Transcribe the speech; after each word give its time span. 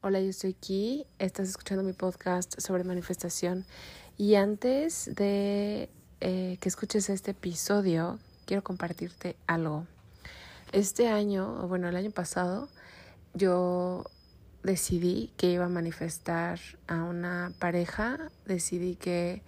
Hola, 0.00 0.20
yo 0.20 0.32
soy 0.32 0.54
Ki, 0.54 1.06
estás 1.18 1.48
escuchando 1.48 1.82
mi 1.82 1.92
podcast 1.92 2.60
sobre 2.60 2.84
manifestación. 2.84 3.64
Y 4.16 4.36
antes 4.36 5.12
de 5.12 5.90
eh, 6.20 6.56
que 6.60 6.68
escuches 6.68 7.10
este 7.10 7.32
episodio, 7.32 8.20
quiero 8.46 8.62
compartirte 8.62 9.34
algo. 9.48 9.88
Este 10.70 11.08
año, 11.08 11.64
o 11.64 11.66
bueno, 11.66 11.88
el 11.88 11.96
año 11.96 12.12
pasado, 12.12 12.68
yo 13.34 14.04
decidí 14.62 15.32
que 15.36 15.50
iba 15.50 15.64
a 15.64 15.68
manifestar 15.68 16.60
a 16.86 17.02
una 17.02 17.52
pareja, 17.58 18.30
decidí 18.46 18.94
que 18.94 19.42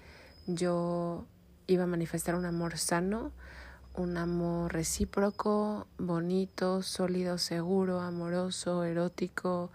yo 0.48 1.26
iba 1.68 1.84
a 1.84 1.86
manifestar 1.86 2.34
un 2.34 2.44
amor 2.44 2.76
sano, 2.76 3.30
un 3.94 4.16
amor 4.16 4.72
recíproco, 4.72 5.86
bonito, 5.96 6.82
sólido, 6.82 7.38
seguro, 7.38 8.00
amoroso, 8.00 8.82
erótico, 8.82 9.70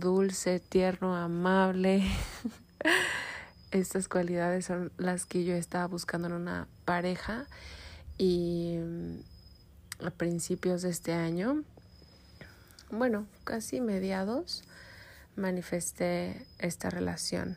dulce, 0.00 0.60
tierno, 0.60 1.16
amable. 1.16 2.02
Estas 3.70 4.08
cualidades 4.08 4.66
son 4.66 4.92
las 4.96 5.26
que 5.26 5.44
yo 5.44 5.54
estaba 5.54 5.86
buscando 5.86 6.28
en 6.28 6.34
una 6.34 6.68
pareja 6.84 7.46
y 8.18 8.78
mm, 8.78 10.06
a 10.06 10.10
principios 10.10 10.82
de 10.82 10.90
este 10.90 11.12
año, 11.12 11.64
bueno, 12.90 13.26
casi 13.44 13.80
mediados, 13.80 14.62
manifesté 15.36 16.46
esta 16.58 16.90
relación 16.90 17.56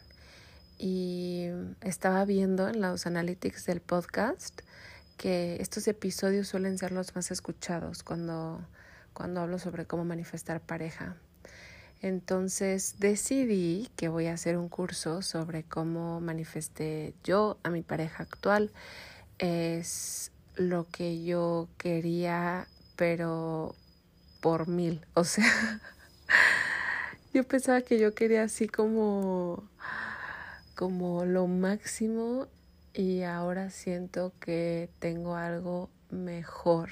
y 0.77 1.47
estaba 1.81 2.23
viendo 2.25 2.69
en 2.69 2.81
los 2.81 3.05
analytics 3.05 3.65
del 3.65 3.81
podcast 3.81 4.61
que 5.17 5.57
estos 5.59 5.87
episodios 5.89 6.47
suelen 6.47 6.77
ser 6.77 6.93
los 6.93 7.13
más 7.15 7.31
escuchados 7.31 8.03
cuando, 8.03 8.65
cuando 9.13 9.41
hablo 9.41 9.59
sobre 9.59 9.85
cómo 9.85 10.05
manifestar 10.05 10.61
pareja. 10.61 11.17
Entonces 12.01 12.95
decidí 12.99 13.89
que 13.97 14.07
voy 14.07 14.27
a 14.27 14.33
hacer 14.33 14.57
un 14.57 14.69
curso 14.69 15.21
sobre 15.21 15.63
cómo 15.63 16.21
manifesté 16.21 17.13
yo 17.25 17.57
a 17.63 17.69
mi 17.69 17.81
pareja 17.81 18.23
actual. 18.23 18.71
Es 19.37 20.31
lo 20.55 20.87
que 20.89 21.23
yo 21.25 21.67
quería, 21.77 22.67
pero 22.95 23.75
por 24.39 24.69
mil. 24.69 25.05
O 25.13 25.25
sea, 25.25 25.81
yo 27.33 27.43
pensaba 27.43 27.81
que 27.81 27.99
yo 27.99 28.15
quería 28.15 28.43
así 28.43 28.69
como, 28.69 29.67
como 30.75 31.25
lo 31.25 31.47
máximo 31.47 32.47
y 32.93 33.23
ahora 33.23 33.71
siento 33.71 34.31
que 34.39 34.89
tengo 34.99 35.35
algo 35.35 35.89
mejor 36.11 36.89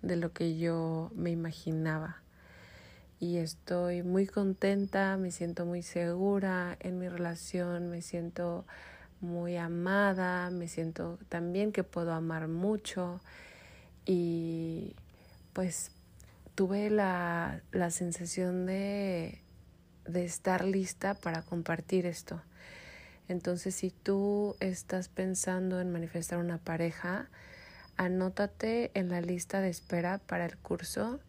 de 0.00 0.16
lo 0.16 0.32
que 0.32 0.56
yo 0.56 1.10
me 1.14 1.30
imaginaba 1.30 2.23
y 3.20 3.38
estoy 3.38 4.02
muy 4.02 4.26
contenta, 4.26 5.16
me 5.16 5.30
siento 5.30 5.66
muy 5.66 5.82
segura 5.82 6.76
en 6.80 6.98
mi 6.98 7.08
relación, 7.08 7.88
me 7.88 8.02
siento 8.02 8.66
muy 9.20 9.56
amada, 9.56 10.50
me 10.50 10.68
siento 10.68 11.18
también 11.28 11.72
que 11.72 11.84
puedo 11.84 12.12
amar 12.12 12.48
mucho 12.48 13.20
y 14.04 14.94
pues 15.52 15.92
tuve 16.54 16.90
la, 16.90 17.62
la 17.72 17.90
sensación 17.90 18.66
de, 18.66 19.40
de 20.06 20.24
estar 20.24 20.64
lista 20.64 21.14
para 21.14 21.42
compartir 21.42 22.06
esto. 22.06 22.42
Entonces, 23.28 23.74
si 23.74 23.90
tú 23.90 24.56
estás 24.60 25.08
pensando 25.08 25.80
en 25.80 25.90
manifestar 25.90 26.38
una 26.38 26.58
pareja, 26.58 27.30
anótate 27.96 28.90
en 28.94 29.08
la 29.08 29.22
lista 29.22 29.60
de 29.60 29.70
espera 29.70 30.18
para 30.18 30.44
el 30.44 30.58
curso 30.58 31.20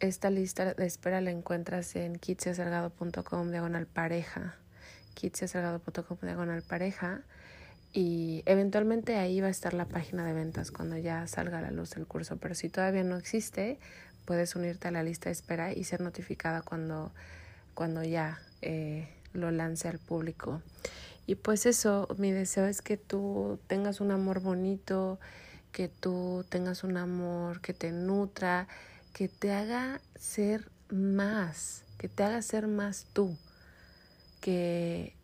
esta 0.00 0.30
lista 0.30 0.74
de 0.74 0.86
espera 0.86 1.20
la 1.20 1.30
encuentras 1.30 1.96
en 1.96 2.18
kitsiasalgado.com 2.18 3.50
diagonal 3.50 3.86
pareja, 3.86 4.56
kitsiasalgado.com 5.14 6.18
diagonal 6.22 6.62
pareja 6.62 7.22
y 7.92 8.42
eventualmente 8.46 9.16
ahí 9.16 9.40
va 9.40 9.46
a 9.46 9.50
estar 9.50 9.72
la 9.72 9.86
página 9.86 10.26
de 10.26 10.34
ventas 10.34 10.70
cuando 10.70 10.98
ya 10.98 11.26
salga 11.26 11.58
a 11.58 11.62
la 11.62 11.70
luz 11.70 11.96
el 11.96 12.06
curso, 12.06 12.36
pero 12.36 12.54
si 12.54 12.68
todavía 12.68 13.04
no 13.04 13.16
existe, 13.16 13.78
puedes 14.26 14.54
unirte 14.54 14.88
a 14.88 14.90
la 14.90 15.02
lista 15.02 15.30
de 15.30 15.32
espera 15.32 15.72
y 15.72 15.84
ser 15.84 16.02
notificada 16.02 16.60
cuando, 16.60 17.12
cuando 17.74 18.04
ya 18.04 18.38
eh, 18.60 19.08
lo 19.32 19.50
lance 19.50 19.88
al 19.88 19.98
público. 19.98 20.60
Y 21.26 21.36
pues 21.36 21.66
eso, 21.66 22.06
mi 22.18 22.32
deseo 22.32 22.66
es 22.66 22.82
que 22.82 22.96
tú 22.96 23.58
tengas 23.66 24.00
un 24.00 24.10
amor 24.10 24.40
bonito, 24.40 25.18
que 25.72 25.88
tú 25.88 26.44
tengas 26.48 26.84
un 26.84 26.96
amor 26.96 27.60
que 27.60 27.72
te 27.72 27.90
nutra, 27.92 28.68
que 29.16 29.28
te 29.28 29.50
haga 29.50 30.02
ser 30.14 30.70
más, 30.90 31.84
que 31.96 32.06
te 32.06 32.22
haga 32.22 32.42
ser 32.42 32.66
más 32.66 33.06
tú, 33.14 33.34
que, 34.42 35.16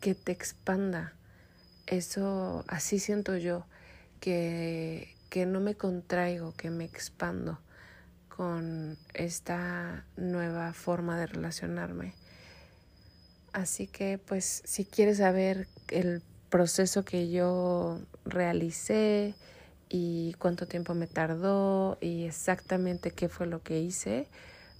que 0.00 0.14
te 0.14 0.30
expanda. 0.30 1.12
Eso 1.88 2.64
así 2.68 3.00
siento 3.00 3.36
yo, 3.36 3.66
que, 4.20 5.12
que 5.28 5.44
no 5.44 5.58
me 5.58 5.74
contraigo, 5.74 6.54
que 6.54 6.70
me 6.70 6.84
expando 6.84 7.58
con 8.28 8.96
esta 9.12 10.04
nueva 10.16 10.72
forma 10.72 11.18
de 11.18 11.26
relacionarme. 11.26 12.14
Así 13.52 13.88
que 13.88 14.18
pues 14.18 14.62
si 14.64 14.84
quieres 14.84 15.18
saber 15.18 15.66
el 15.88 16.22
proceso 16.48 17.04
que 17.04 17.28
yo 17.28 17.98
realicé, 18.24 19.34
y 19.94 20.32
cuánto 20.38 20.66
tiempo 20.66 20.94
me 20.94 21.06
tardó 21.06 21.98
y 22.00 22.24
exactamente 22.24 23.10
qué 23.10 23.28
fue 23.28 23.46
lo 23.46 23.62
que 23.62 23.78
hice 23.80 24.26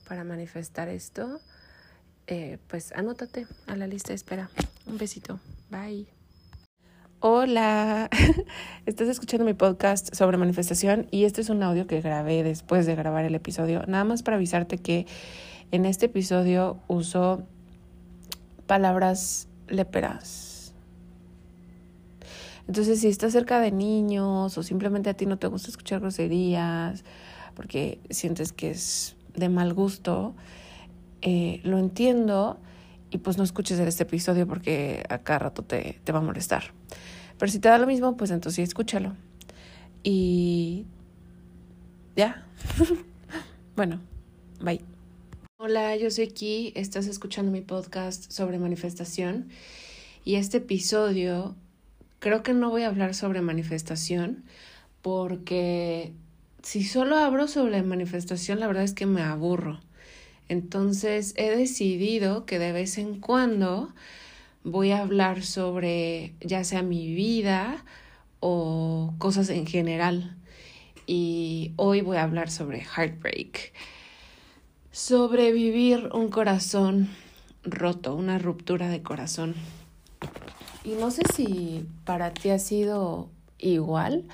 para 0.08 0.24
manifestar 0.24 0.88
esto, 0.88 1.38
eh, 2.26 2.58
pues 2.66 2.92
anótate 2.92 3.46
a 3.66 3.76
la 3.76 3.86
lista 3.86 4.08
de 4.08 4.14
espera. 4.14 4.48
Un 4.86 4.96
besito. 4.96 5.38
Bye. 5.70 6.06
Hola, 7.20 8.08
estás 8.86 9.06
escuchando 9.08 9.44
mi 9.44 9.52
podcast 9.52 10.14
sobre 10.14 10.38
manifestación 10.38 11.06
y 11.10 11.24
este 11.24 11.42
es 11.42 11.50
un 11.50 11.62
audio 11.62 11.86
que 11.86 12.00
grabé 12.00 12.42
después 12.42 12.86
de 12.86 12.94
grabar 12.94 13.26
el 13.26 13.34
episodio, 13.34 13.84
nada 13.86 14.04
más 14.04 14.22
para 14.22 14.38
avisarte 14.38 14.78
que 14.78 15.06
en 15.72 15.84
este 15.84 16.06
episodio 16.06 16.80
uso 16.88 17.46
palabras 18.66 19.46
leperas 19.68 20.51
entonces, 22.68 23.00
si 23.00 23.08
estás 23.08 23.32
cerca 23.32 23.60
de 23.60 23.72
niños 23.72 24.56
o 24.56 24.62
simplemente 24.62 25.10
a 25.10 25.14
ti 25.14 25.26
no 25.26 25.38
te 25.38 25.46
gusta 25.46 25.68
escuchar 25.68 26.00
groserías 26.00 27.04
porque 27.54 28.00
sientes 28.10 28.52
que 28.52 28.70
es 28.70 29.16
de 29.34 29.48
mal 29.48 29.74
gusto, 29.74 30.34
eh, 31.20 31.60
lo 31.64 31.78
entiendo 31.78 32.58
y 33.10 33.18
pues 33.18 33.36
no 33.36 33.44
escuches 33.44 33.78
este 33.78 34.04
episodio 34.04 34.46
porque 34.46 35.04
a 35.08 35.18
cada 35.18 35.40
rato 35.40 35.62
te, 35.62 36.00
te 36.04 36.12
va 36.12 36.20
a 36.20 36.22
molestar. 36.22 36.72
Pero 37.38 37.50
si 37.50 37.58
te 37.58 37.68
da 37.68 37.78
lo 37.78 37.86
mismo, 37.86 38.16
pues 38.16 38.30
entonces 38.30 38.56
sí, 38.56 38.62
escúchalo. 38.62 39.16
Y 40.02 40.86
ya. 42.16 42.46
bueno, 43.76 44.00
bye. 44.60 44.80
Hola, 45.58 45.96
yo 45.96 46.10
soy 46.10 46.28
Ki, 46.28 46.72
estás 46.74 47.06
escuchando 47.06 47.52
mi 47.52 47.60
podcast 47.60 48.30
sobre 48.30 48.58
manifestación 48.58 49.48
y 50.24 50.36
este 50.36 50.58
episodio 50.58 51.54
Creo 52.22 52.44
que 52.44 52.54
no 52.54 52.70
voy 52.70 52.84
a 52.84 52.86
hablar 52.86 53.16
sobre 53.16 53.40
manifestación 53.40 54.44
porque 55.02 56.12
si 56.62 56.84
solo 56.84 57.16
hablo 57.16 57.48
sobre 57.48 57.82
manifestación, 57.82 58.60
la 58.60 58.68
verdad 58.68 58.84
es 58.84 58.94
que 58.94 59.06
me 59.06 59.22
aburro. 59.22 59.80
Entonces 60.48 61.34
he 61.36 61.50
decidido 61.50 62.46
que 62.46 62.60
de 62.60 62.70
vez 62.70 62.96
en 62.98 63.18
cuando 63.18 63.92
voy 64.62 64.92
a 64.92 65.00
hablar 65.00 65.42
sobre 65.42 66.34
ya 66.40 66.62
sea 66.62 66.84
mi 66.84 67.12
vida 67.12 67.84
o 68.38 69.14
cosas 69.18 69.48
en 69.48 69.66
general. 69.66 70.36
Y 71.08 71.72
hoy 71.74 72.02
voy 72.02 72.18
a 72.18 72.22
hablar 72.22 72.52
sobre 72.52 72.84
heartbreak. 72.84 73.72
Sobre 74.92 75.50
vivir 75.50 76.08
un 76.12 76.28
corazón 76.28 77.08
roto, 77.64 78.14
una 78.14 78.38
ruptura 78.38 78.90
de 78.90 79.02
corazón. 79.02 79.56
Y 80.84 80.90
no 80.94 81.10
sé 81.10 81.22
si 81.32 81.86
para 82.04 82.32
ti 82.32 82.50
ha 82.50 82.58
sido 82.58 83.28
igual, 83.58 84.24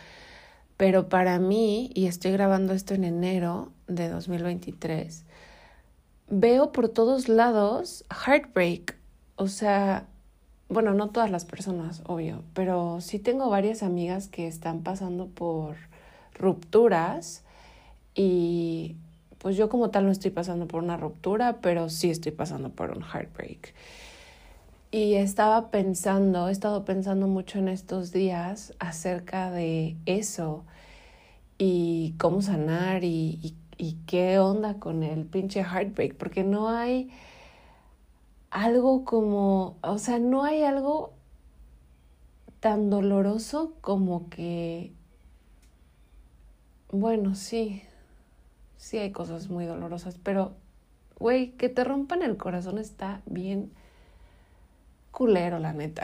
pero 0.79 1.09
para 1.09 1.39
mí, 1.39 1.91
y 1.95 2.07
estoy 2.07 2.33
grabando 2.33 2.73
esto 2.73 2.95
en 2.95 3.05
enero 3.05 3.71
de 3.87 4.09
2023, 4.09 5.25
veo 6.29 6.73
por 6.73 6.89
todos 6.89 7.29
lados 7.29 8.05
heartbreak. 8.11 8.97
O 9.37 9.49
sea, 9.49 10.07
bueno, 10.69 10.95
no 10.95 11.11
todas 11.11 11.31
las 11.31 11.45
personas, 11.45 12.03
obvio, 12.07 12.43
pero 12.55 13.01
sí 13.01 13.19
tengo 13.19 13.51
varias 13.51 13.83
amigas 13.83 14.29
que 14.29 14.47
están 14.47 14.83
pasando 14.83 15.27
por 15.27 15.77
rupturas 16.35 17.45
y 18.15 18.97
pues 19.39 19.57
yo 19.57 19.69
como 19.69 19.91
tal 19.91 20.07
no 20.07 20.13
estoy 20.13 20.31
pasando 20.31 20.67
por 20.67 20.83
una 20.83 20.97
ruptura, 20.97 21.59
pero 21.61 21.91
sí 21.91 22.11
estoy 22.11 22.33
pasando 22.33 22.71
por 22.71 22.97
un 22.97 23.03
heartbreak. 23.03 23.75
Y 24.91 25.15
estaba 25.15 25.71
pensando, 25.71 26.49
he 26.49 26.53
estado 26.53 26.85
pensando 26.85 27.27
mucho 27.27 27.59
en 27.59 27.69
estos 27.69 28.11
días 28.11 28.75
acerca 28.79 29.51
de 29.51 29.97
eso 30.07 30.65
y 31.59 32.15
cómo 32.19 32.41
sanar 32.41 33.05
y, 33.05 33.55
y, 33.77 33.97
qué 34.07 34.39
onda 34.39 34.79
con 34.79 35.03
el 35.03 35.27
pinche 35.27 35.63
heartbreak, 35.63 36.17
porque 36.17 36.43
no 36.43 36.71
hay, 36.71 37.11
algo 38.51 39.05
como, 39.05 39.77
o 39.83 39.99
sea, 39.99 40.19
no 40.19 40.45
hay 40.45 40.63
algo 40.63 41.13
tan 42.61 42.91
doloroso 42.91 43.75
como 43.81 44.29
que, 44.31 44.93
bueno, 46.91 47.35
sí, 47.35 47.83
sí 48.77 48.99
hay 48.99 49.13
cosas 49.13 49.49
muy 49.51 49.67
dolorosas, 49.67 50.19
pero, 50.23 50.53
güey, 51.19 51.53
que 51.53 51.69
te 51.69 51.85
rompan 51.85 52.23
el 52.23 52.37
corazón 52.37 52.79
está 52.79 53.21
bien 53.27 53.71
culero, 55.11 55.59
la 55.59 55.73
neta. 55.73 56.03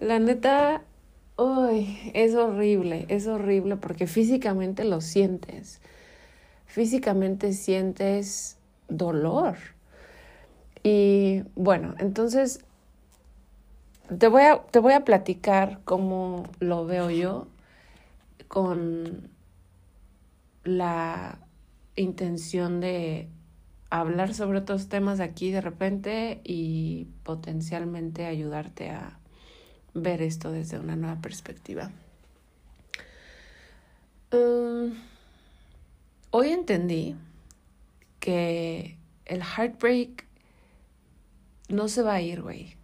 la 0.00 0.18
neta, 0.18 0.82
uy, 1.36 1.98
es 2.14 2.34
horrible, 2.34 3.06
es 3.08 3.26
horrible 3.26 3.76
porque 3.76 4.06
físicamente 4.06 4.84
lo 4.84 5.00
sientes. 5.00 5.80
Físicamente 6.66 7.52
sientes 7.52 8.58
dolor. 8.88 9.56
Y 10.82 11.42
bueno, 11.54 11.94
entonces 11.98 12.60
te 14.18 14.28
voy 14.28 14.42
a, 14.42 14.62
te 14.62 14.78
voy 14.78 14.92
a 14.92 15.04
platicar 15.04 15.80
cómo 15.84 16.44
lo 16.60 16.86
veo 16.86 17.10
yo 17.10 17.48
con 18.48 19.30
la 20.64 21.38
intención 21.96 22.80
de 22.80 23.28
hablar 23.90 24.34
sobre 24.34 24.58
otros 24.58 24.88
temas 24.88 25.20
aquí 25.20 25.50
de 25.50 25.60
repente 25.60 26.40
y 26.44 27.06
potencialmente 27.22 28.26
ayudarte 28.26 28.90
a 28.90 29.18
ver 29.94 30.22
esto 30.22 30.50
desde 30.52 30.78
una 30.78 30.96
nueva 30.96 31.20
perspectiva. 31.20 31.90
Um, 34.32 34.94
hoy 36.30 36.48
entendí 36.48 37.16
que 38.20 38.98
el 39.24 39.42
heartbreak 39.42 40.26
no 41.68 41.88
se 41.88 42.02
va 42.02 42.14
a 42.14 42.22
ir, 42.22 42.42
güey. 42.42 42.76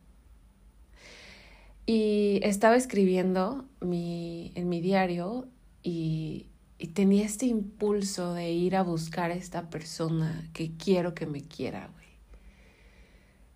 Y 1.84 2.40
estaba 2.44 2.76
escribiendo 2.76 3.64
mi, 3.80 4.52
en 4.54 4.68
mi 4.68 4.80
diario 4.80 5.48
y 5.82 6.46
y 6.82 6.88
tenía 6.88 7.24
este 7.24 7.46
impulso 7.46 8.34
de 8.34 8.50
ir 8.50 8.74
a 8.74 8.82
buscar 8.82 9.30
a 9.30 9.34
esta 9.34 9.70
persona 9.70 10.50
que 10.52 10.72
quiero 10.76 11.14
que 11.14 11.26
me 11.26 11.40
quiera, 11.40 11.88
güey. 11.94 12.08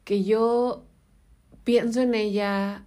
Que 0.04 0.22
yo 0.22 0.84
pienso 1.64 2.02
en 2.02 2.14
ella 2.14 2.84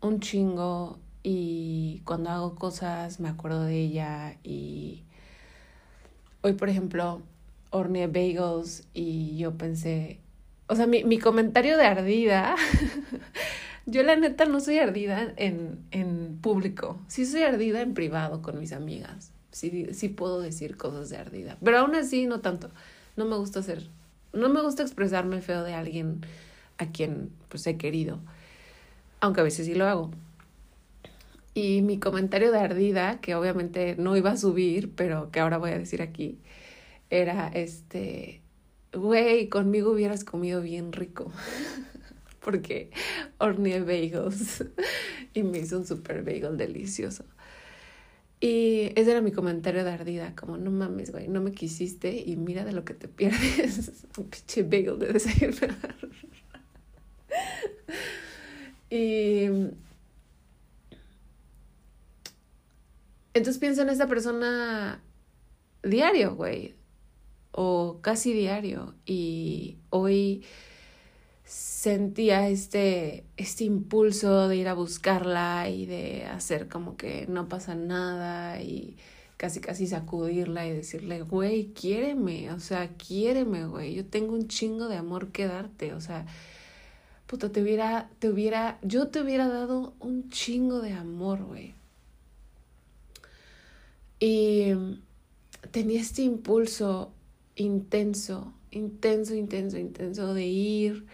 un 0.00 0.18
chingo 0.18 0.98
y 1.22 2.02
cuando 2.04 2.30
hago 2.30 2.56
cosas 2.56 3.20
me 3.20 3.28
acuerdo 3.28 3.62
de 3.62 3.78
ella 3.78 4.36
y 4.42 5.04
hoy 6.40 6.54
por 6.54 6.68
ejemplo 6.68 7.22
horneé 7.70 8.08
bagels 8.08 8.88
y 8.94 9.36
yo 9.36 9.56
pensé, 9.56 10.18
o 10.66 10.74
sea, 10.74 10.88
mi, 10.88 11.04
mi 11.04 11.18
comentario 11.20 11.76
de 11.76 11.86
ardida 11.86 12.56
Yo 13.86 14.02
la 14.02 14.16
neta 14.16 14.44
no 14.44 14.60
soy 14.60 14.78
ardida 14.78 15.32
en, 15.36 15.78
en 15.90 16.38
público, 16.40 17.00
sí 17.08 17.24
soy 17.26 17.42
ardida 17.42 17.80
en 17.80 17.94
privado 17.94 18.42
con 18.42 18.58
mis 18.58 18.72
amigas, 18.72 19.32
sí, 19.50 19.88
sí 19.92 20.08
puedo 20.08 20.40
decir 20.40 20.76
cosas 20.76 21.08
de 21.08 21.16
ardida, 21.16 21.56
pero 21.64 21.78
aún 21.78 21.94
así 21.94 22.26
no 22.26 22.40
tanto, 22.40 22.70
no 23.16 23.24
me 23.24 23.36
gusta 23.36 23.60
hacer, 23.60 23.88
no 24.32 24.48
me 24.48 24.62
gusta 24.62 24.82
expresarme 24.82 25.40
feo 25.40 25.64
de 25.64 25.74
alguien 25.74 26.20
a 26.78 26.86
quien 26.86 27.30
pues 27.48 27.66
he 27.66 27.76
querido, 27.76 28.20
aunque 29.20 29.40
a 29.40 29.44
veces 29.44 29.66
sí 29.66 29.74
lo 29.74 29.86
hago. 29.86 30.10
Y 31.52 31.82
mi 31.82 31.98
comentario 31.98 32.52
de 32.52 32.60
ardida, 32.60 33.20
que 33.20 33.34
obviamente 33.34 33.96
no 33.98 34.16
iba 34.16 34.30
a 34.30 34.36
subir, 34.36 34.94
pero 34.94 35.30
que 35.32 35.40
ahora 35.40 35.58
voy 35.58 35.70
a 35.70 35.78
decir 35.78 36.00
aquí, 36.00 36.38
era 37.10 37.48
este, 37.48 38.40
güey, 38.92 39.48
conmigo 39.48 39.90
hubieras 39.90 40.24
comido 40.24 40.62
bien 40.62 40.92
rico. 40.92 41.32
porque 42.40 42.90
horneé 43.38 43.80
bagels 43.80 44.64
y 45.34 45.42
me 45.42 45.58
hizo 45.58 45.78
un 45.78 45.86
super 45.86 46.22
bagel 46.22 46.56
delicioso. 46.56 47.24
Y 48.40 48.92
ese 48.96 49.10
era 49.10 49.20
mi 49.20 49.32
comentario 49.32 49.84
de 49.84 49.90
ardida, 49.90 50.34
como 50.34 50.56
no 50.56 50.70
mames, 50.70 51.12
güey, 51.12 51.28
no 51.28 51.42
me 51.42 51.52
quisiste 51.52 52.16
y 52.16 52.36
mira 52.36 52.64
de 52.64 52.72
lo 52.72 52.84
que 52.84 52.94
te 52.94 53.06
pierdes, 53.06 54.06
un 54.18 54.30
pinche 54.30 54.62
bagel 54.62 54.98
de 54.98 55.12
desayunar. 55.12 55.96
y 58.90 59.44
entonces 63.34 63.58
pienso 63.58 63.82
en 63.82 63.90
esta 63.90 64.06
persona 64.06 65.02
diario, 65.82 66.34
güey, 66.34 66.74
o 67.52 68.00
casi 68.00 68.32
diario, 68.32 68.94
y 69.04 69.76
hoy 69.90 70.44
sentía 71.50 72.48
este, 72.48 73.24
este 73.36 73.64
impulso 73.64 74.46
de 74.46 74.54
ir 74.54 74.68
a 74.68 74.74
buscarla 74.74 75.68
y 75.68 75.84
de 75.84 76.24
hacer 76.26 76.68
como 76.68 76.96
que 76.96 77.26
no 77.26 77.48
pasa 77.48 77.74
nada 77.74 78.62
y 78.62 78.96
casi 79.36 79.58
casi 79.60 79.88
sacudirla 79.88 80.68
y 80.68 80.70
decirle, 80.70 81.22
güey, 81.22 81.72
quiéreme, 81.72 82.52
o 82.52 82.60
sea, 82.60 82.90
quiéreme, 82.90 83.66
güey, 83.66 83.94
yo 83.94 84.06
tengo 84.06 84.34
un 84.34 84.46
chingo 84.46 84.86
de 84.86 84.96
amor 84.96 85.32
que 85.32 85.46
darte, 85.48 85.92
o 85.92 86.00
sea, 86.00 86.24
puta, 87.26 87.50
te 87.50 87.60
hubiera, 87.62 88.08
te 88.20 88.28
hubiera, 88.28 88.78
yo 88.82 89.08
te 89.08 89.20
hubiera 89.20 89.48
dado 89.48 89.94
un 89.98 90.30
chingo 90.30 90.80
de 90.80 90.92
amor, 90.92 91.42
güey. 91.42 91.74
Y 94.20 94.72
tenía 95.72 96.00
este 96.00 96.22
impulso 96.22 97.10
intenso, 97.56 98.52
intenso, 98.70 99.34
intenso, 99.34 99.78
intenso 99.78 100.32
de 100.32 100.46
ir 100.46 101.06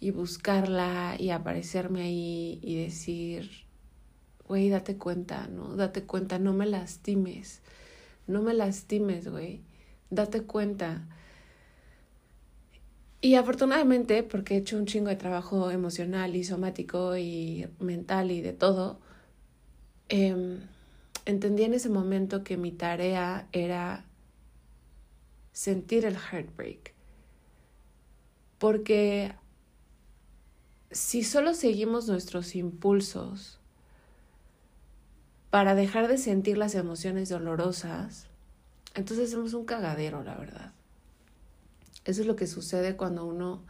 y 0.00 0.10
buscarla 0.10 1.16
y 1.18 1.30
aparecerme 1.30 2.02
ahí 2.02 2.60
y 2.62 2.82
decir, 2.82 3.50
güey, 4.46 4.68
date 4.68 4.96
cuenta, 4.96 5.48
¿no? 5.48 5.76
Date 5.76 6.04
cuenta, 6.04 6.38
no 6.38 6.52
me 6.52 6.66
lastimes, 6.66 7.60
no 8.26 8.42
me 8.42 8.54
lastimes, 8.54 9.28
güey, 9.28 9.62
date 10.10 10.42
cuenta. 10.42 11.06
Y 13.20 13.34
afortunadamente, 13.34 14.22
porque 14.22 14.54
he 14.54 14.58
hecho 14.58 14.76
un 14.76 14.86
chingo 14.86 15.08
de 15.08 15.16
trabajo 15.16 15.70
emocional 15.70 16.36
y 16.36 16.44
somático 16.44 17.16
y 17.16 17.66
mental 17.80 18.30
y 18.30 18.40
de 18.40 18.52
todo, 18.52 19.00
eh, 20.08 20.60
entendí 21.24 21.64
en 21.64 21.74
ese 21.74 21.88
momento 21.88 22.44
que 22.44 22.56
mi 22.56 22.70
tarea 22.70 23.48
era 23.52 24.04
sentir 25.52 26.04
el 26.04 26.16
heartbreak. 26.16 26.94
Porque 28.58 29.34
si 30.90 31.22
solo 31.22 31.54
seguimos 31.54 32.08
nuestros 32.08 32.54
impulsos 32.54 33.58
para 35.50 35.74
dejar 35.74 36.08
de 36.08 36.18
sentir 36.18 36.58
las 36.58 36.74
emociones 36.74 37.28
dolorosas, 37.28 38.26
entonces 38.94 39.28
hacemos 39.28 39.54
un 39.54 39.64
cagadero, 39.64 40.22
la 40.22 40.36
verdad. 40.36 40.72
Eso 42.04 42.22
es 42.22 42.26
lo 42.26 42.36
que 42.36 42.46
sucede 42.46 42.96
cuando 42.96 43.24
uno 43.24 43.62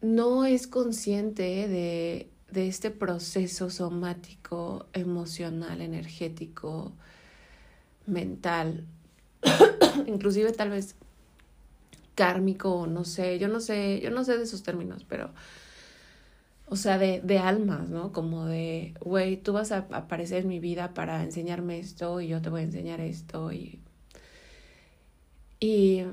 no 0.00 0.44
es 0.44 0.66
consciente 0.66 1.68
de, 1.68 2.30
de 2.50 2.68
este 2.68 2.90
proceso 2.90 3.70
somático, 3.70 4.86
emocional, 4.92 5.80
energético, 5.80 6.92
mental, 8.06 8.84
inclusive 10.06 10.52
tal 10.52 10.70
vez 10.70 10.96
kármico, 12.14 12.86
no 12.86 13.04
sé, 13.04 13.38
yo 13.38 13.48
no 13.48 13.60
sé, 13.60 14.00
yo 14.00 14.10
no 14.10 14.24
sé 14.24 14.36
de 14.36 14.44
esos 14.44 14.62
términos, 14.62 15.04
pero 15.08 15.30
o 16.72 16.76
sea, 16.76 16.96
de, 16.96 17.20
de 17.20 17.38
almas, 17.38 17.90
¿no? 17.90 18.12
Como 18.12 18.46
de, 18.46 18.94
güey, 18.98 19.36
tú 19.36 19.52
vas 19.52 19.72
a 19.72 19.88
aparecer 19.90 20.38
en 20.40 20.48
mi 20.48 20.58
vida 20.58 20.94
para 20.94 21.22
enseñarme 21.22 21.78
esto 21.78 22.22
y 22.22 22.28
yo 22.28 22.40
te 22.40 22.48
voy 22.48 22.62
a 22.62 22.64
enseñar 22.64 22.98
esto 23.02 23.52
y... 23.52 23.78
Y, 25.60 26.04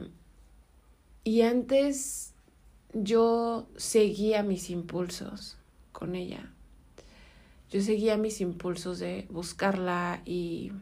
y 1.24 1.44
antes 1.44 2.34
yo 2.94 3.70
seguía 3.78 4.44
mis 4.44 4.70
impulsos 4.70 5.58
con 5.94 6.14
ella. 6.14 6.52
Yo 7.70 7.80
seguía 7.80 8.18
mis 8.18 8.42
impulsos 8.42 9.00
de 9.00 9.28
buscarla 9.30 10.22
y 10.26 10.74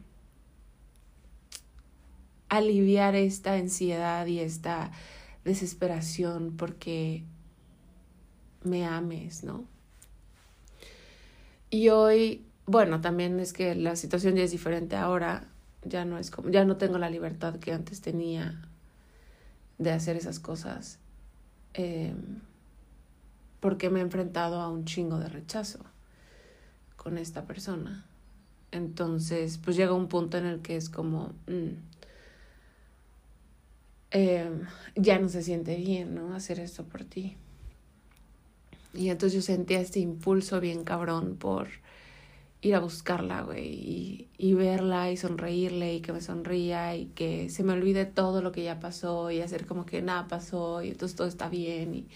aliviar 2.48 3.14
esta 3.14 3.54
ansiedad 3.54 4.26
y 4.26 4.40
esta 4.40 4.90
desesperación 5.44 6.56
porque 6.56 7.22
me 8.62 8.86
ames, 8.86 9.44
¿no? 9.44 9.64
Y 11.70 11.90
hoy, 11.90 12.44
bueno, 12.66 13.00
también 13.00 13.40
es 13.40 13.52
que 13.52 13.74
la 13.74 13.96
situación 13.96 14.36
ya 14.36 14.42
es 14.42 14.50
diferente 14.50 14.96
ahora, 14.96 15.48
ya 15.84 16.04
no 16.04 16.18
es 16.18 16.30
como, 16.30 16.48
ya 16.50 16.64
no 16.64 16.76
tengo 16.76 16.98
la 16.98 17.10
libertad 17.10 17.56
que 17.56 17.72
antes 17.72 18.00
tenía 18.00 18.62
de 19.78 19.92
hacer 19.92 20.16
esas 20.16 20.40
cosas, 20.40 20.98
em, 21.74 22.40
porque 23.60 23.90
me 23.90 24.00
he 24.00 24.02
enfrentado 24.02 24.60
a 24.60 24.68
un 24.68 24.84
chingo 24.84 25.18
de 25.18 25.28
rechazo 25.28 25.80
con 26.96 27.18
esta 27.18 27.44
persona. 27.44 28.06
Entonces, 28.72 29.58
pues 29.58 29.76
llega 29.76 29.92
un 29.94 30.08
punto 30.08 30.38
en 30.38 30.46
el 30.46 30.60
que 30.60 30.76
es 30.76 30.88
como, 30.90 31.32
mm, 31.46 31.70
em, 34.10 34.66
ya 34.96 35.18
no 35.18 35.28
se 35.28 35.42
siente 35.42 35.76
bien, 35.76 36.14
¿no? 36.14 36.34
Hacer 36.34 36.60
esto 36.60 36.84
por 36.84 37.04
ti. 37.04 37.36
Y 38.94 39.10
entonces 39.10 39.34
yo 39.34 39.42
sentía 39.42 39.80
este 39.80 40.00
impulso 40.00 40.60
bien 40.60 40.84
cabrón 40.84 41.36
por 41.36 41.68
ir 42.60 42.74
a 42.74 42.80
buscarla, 42.80 43.42
güey, 43.42 43.68
y, 43.68 44.28
y, 44.38 44.54
verla 44.54 45.10
y 45.12 45.16
sonreírle 45.16 45.94
y 45.96 46.00
que 46.00 46.12
me 46.12 46.20
sonría 46.20 46.96
y 46.96 47.06
que 47.06 47.50
se 47.50 47.62
me 47.62 47.72
olvide 47.74 48.04
todo 48.06 48.42
lo 48.42 48.50
que 48.52 48.64
ya 48.64 48.80
pasó 48.80 49.30
y 49.30 49.40
hacer 49.40 49.66
como 49.66 49.86
que 49.86 50.02
nada 50.02 50.26
pasó 50.28 50.82
y 50.82 50.88
entonces 50.90 51.16
todo 51.16 51.28
está 51.28 51.48
bien 51.48 51.94
y, 51.94 52.08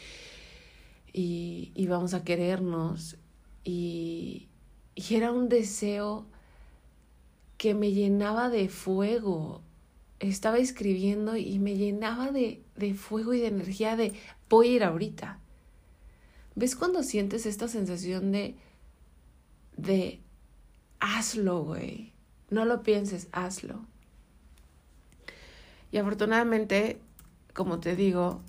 y, 1.13 1.73
y 1.75 1.87
vamos 1.87 2.15
a 2.15 2.25
querernos. 2.25 3.17
Y, 3.65 4.49
y 4.95 5.15
era 5.15 5.33
un 5.33 5.49
deseo 5.49 6.27
que 7.59 7.75
me 7.75 7.93
llenaba 7.93 8.49
de 8.51 8.69
fuego. 8.69 9.63
Estaba 10.21 10.59
escribiendo 10.59 11.37
y 11.37 11.59
me 11.59 11.77
llenaba 11.77 12.31
de, 12.33 12.63
de 12.77 12.95
fuego 12.95 13.35
y 13.35 13.41
de 13.41 13.49
energía 13.49 13.97
de 13.97 14.13
voy 14.49 14.69
a 14.69 14.73
ir 14.73 14.85
ahorita. 14.85 15.42
¿Ves 16.55 16.77
cuando 16.77 17.03
sientes 17.03 17.47
esta 17.47 17.69
sensación 17.69 18.33
de 18.33 18.57
de 19.77 20.21
hazlo, 21.01 21.65
güey. 21.65 22.13
No 22.51 22.65
lo 22.65 22.83
pienses, 22.83 23.29
hazlo. 23.33 23.81
Y 25.91 25.99
afortunadamente, 25.99 26.99
como 27.55 27.81
te 27.81 27.97
digo, 27.97 28.41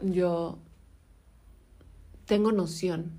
yo 0.00 0.58
tengo 2.26 2.52
noción 2.52 3.12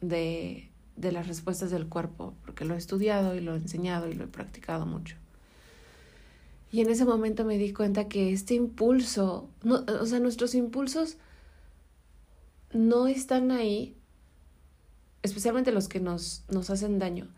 de, 0.00 0.70
de 0.96 1.12
las 1.12 1.26
respuestas 1.26 1.70
del 1.70 1.86
cuerpo, 1.86 2.34
porque 2.44 2.64
lo 2.64 2.74
he 2.74 2.78
estudiado 2.78 3.34
y 3.34 3.40
lo 3.40 3.54
he 3.54 3.58
enseñado 3.58 4.08
y 4.08 4.14
lo 4.14 4.24
he 4.24 4.28
practicado 4.28 4.84
mucho. 4.86 5.16
Y 6.72 6.80
en 6.80 6.90
ese 6.90 7.04
momento 7.04 7.44
me 7.44 7.58
di 7.58 7.72
cuenta 7.72 8.08
que 8.08 8.32
este 8.32 8.54
impulso, 8.54 9.48
no, 9.62 9.84
o 10.00 10.06
sea, 10.06 10.20
nuestros 10.20 10.54
impulsos 10.54 11.16
no 12.72 13.06
están 13.06 13.50
ahí, 13.50 13.96
especialmente 15.22 15.72
los 15.72 15.88
que 15.88 16.00
nos, 16.00 16.44
nos 16.48 16.70
hacen 16.70 16.98
daño, 16.98 17.28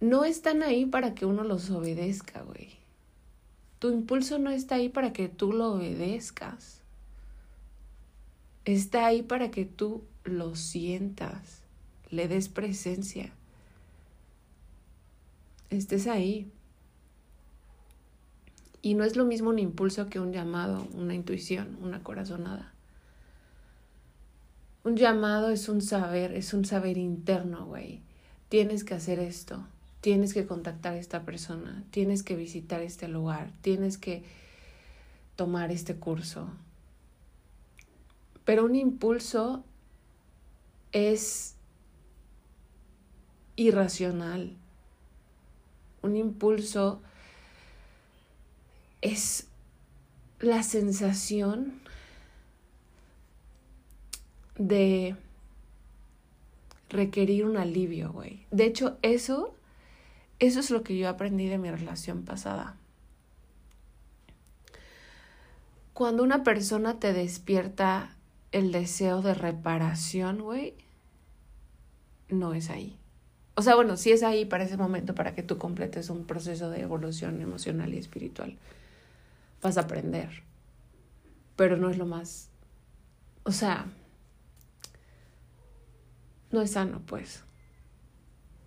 no 0.00 0.24
están 0.24 0.62
ahí 0.62 0.86
para 0.86 1.14
que 1.14 1.26
uno 1.26 1.42
los 1.44 1.70
obedezca, 1.70 2.42
güey. 2.42 2.70
Tu 3.78 3.90
impulso 3.90 4.38
no 4.38 4.50
está 4.50 4.76
ahí 4.76 4.88
para 4.88 5.12
que 5.12 5.28
tú 5.28 5.52
lo 5.52 5.72
obedezcas. 5.72 6.80
Está 8.64 9.06
ahí 9.06 9.22
para 9.22 9.50
que 9.50 9.64
tú 9.64 10.02
lo 10.24 10.56
sientas, 10.56 11.62
le 12.10 12.26
des 12.26 12.48
presencia. 12.48 13.32
Estés 15.70 16.06
ahí. 16.06 16.50
Y 18.82 18.94
no 18.94 19.04
es 19.04 19.16
lo 19.16 19.24
mismo 19.24 19.50
un 19.50 19.58
impulso 19.58 20.08
que 20.08 20.20
un 20.20 20.32
llamado, 20.32 20.86
una 20.94 21.14
intuición, 21.14 21.78
una 21.82 22.02
corazonada. 22.02 22.75
Un 24.86 24.96
llamado 24.96 25.50
es 25.50 25.68
un 25.68 25.82
saber, 25.82 26.32
es 26.32 26.54
un 26.54 26.64
saber 26.64 26.96
interno, 26.96 27.66
güey. 27.66 28.00
Tienes 28.48 28.84
que 28.84 28.94
hacer 28.94 29.18
esto 29.18 29.62
tienes 30.06 30.34
que 30.34 30.46
contactar 30.46 30.94
a 30.94 30.98
esta 30.98 31.24
persona, 31.24 31.82
tienes 31.90 32.22
que 32.22 32.36
visitar 32.36 32.80
este 32.80 33.08
lugar, 33.08 33.50
tienes 33.60 33.98
que 33.98 34.22
tomar 35.34 35.72
este 35.72 35.96
curso. 35.96 36.48
Pero 38.44 38.64
un 38.64 38.76
impulso 38.76 39.64
es 40.92 41.56
irracional. 43.56 44.52
Un 46.02 46.14
impulso 46.14 47.02
es 49.00 49.48
la 50.38 50.62
sensación 50.62 51.80
de 54.58 55.16
requerir 56.88 57.44
un 57.44 57.56
alivio, 57.56 58.12
güey. 58.12 58.46
De 58.50 58.64
hecho, 58.64 58.98
eso 59.02 59.56
eso 60.38 60.60
es 60.60 60.70
lo 60.70 60.82
que 60.82 60.96
yo 60.96 61.08
aprendí 61.08 61.46
de 61.46 61.58
mi 61.58 61.70
relación 61.70 62.24
pasada. 62.24 62.76
Cuando 65.94 66.22
una 66.22 66.42
persona 66.42 66.98
te 66.98 67.14
despierta 67.14 68.14
el 68.52 68.70
deseo 68.70 69.22
de 69.22 69.32
reparación, 69.32 70.42
güey, 70.42 70.74
no 72.28 72.52
es 72.52 72.68
ahí. 72.68 72.98
O 73.54 73.62
sea, 73.62 73.74
bueno, 73.76 73.96
sí 73.96 74.12
es 74.12 74.22
ahí 74.22 74.44
para 74.44 74.64
ese 74.64 74.76
momento, 74.76 75.14
para 75.14 75.34
que 75.34 75.42
tú 75.42 75.56
completes 75.56 76.10
un 76.10 76.26
proceso 76.26 76.68
de 76.68 76.82
evolución 76.82 77.40
emocional 77.40 77.94
y 77.94 77.98
espiritual. 77.98 78.58
Vas 79.62 79.78
a 79.78 79.82
aprender. 79.82 80.42
Pero 81.56 81.78
no 81.78 81.88
es 81.88 81.96
lo 81.96 82.04
más... 82.04 82.50
O 83.44 83.52
sea, 83.52 83.86
no 86.50 86.62
es 86.62 86.72
sano, 86.72 87.02
pues. 87.06 87.44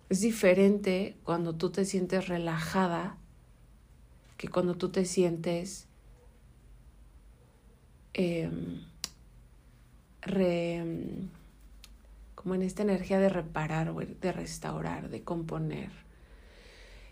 Es 0.08 0.20
diferente 0.20 1.16
cuando 1.24 1.54
tú 1.54 1.70
te 1.70 1.84
sientes 1.84 2.28
relajada 2.28 3.16
que 4.36 4.48
cuando 4.48 4.74
tú 4.74 4.88
te 4.88 5.04
sientes 5.04 5.86
em, 8.14 8.80
como 12.34 12.54
en 12.54 12.62
esta 12.62 12.82
energía 12.82 13.18
de 13.18 13.28
reparar, 13.28 13.94
de 13.94 14.32
restaurar, 14.32 15.10
de 15.10 15.22
componer. 15.22 15.90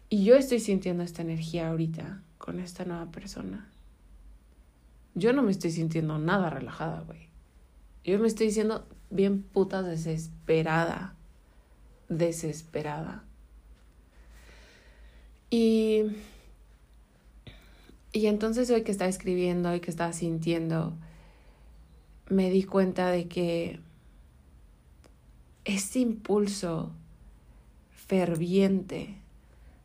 Y 0.08 0.24
yo 0.24 0.36
estoy 0.36 0.58
sintiendo 0.58 1.02
esta 1.02 1.22
energía 1.22 1.68
ahorita 1.68 2.22
con 2.38 2.60
esta 2.60 2.84
nueva 2.84 3.10
persona. 3.10 3.68
Yo 5.14 5.32
no 5.32 5.42
me 5.42 5.50
estoy 5.50 5.70
sintiendo 5.70 6.18
nada 6.18 6.48
relajada, 6.48 7.02
güey. 7.02 7.28
Yo 8.04 8.18
me 8.18 8.26
estoy 8.26 8.46
diciendo 8.46 8.86
bien 9.10 9.42
puta 9.42 9.82
desesperada 9.82 11.14
desesperada. 12.08 13.22
Y, 15.50 16.04
y 18.12 18.26
entonces 18.26 18.70
hoy 18.70 18.82
que 18.82 18.92
estaba 18.92 19.08
escribiendo 19.08 19.74
y 19.74 19.80
que 19.80 19.90
estaba 19.90 20.12
sintiendo, 20.12 20.94
me 22.28 22.50
di 22.50 22.64
cuenta 22.64 23.10
de 23.10 23.28
que 23.28 23.80
este 25.64 26.00
impulso 26.00 26.90
ferviente 27.90 29.16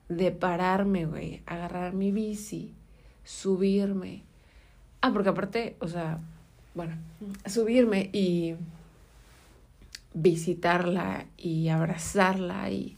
de 0.09 0.31
pararme, 0.31 1.05
güey, 1.05 1.41
agarrar 1.45 1.93
mi 1.93 2.11
bici, 2.11 2.73
subirme. 3.23 4.23
Ah, 5.01 5.11
porque 5.11 5.29
aparte, 5.29 5.75
o 5.79 5.87
sea, 5.87 6.19
bueno, 6.75 6.95
subirme 7.45 8.09
y 8.13 8.55
visitarla 10.13 11.25
y 11.37 11.69
abrazarla 11.69 12.69
y 12.69 12.97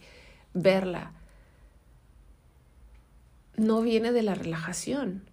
verla, 0.54 1.14
no 3.58 3.82
viene 3.82 4.12
de 4.12 4.24
la 4.24 4.36
relajación. 4.36 5.24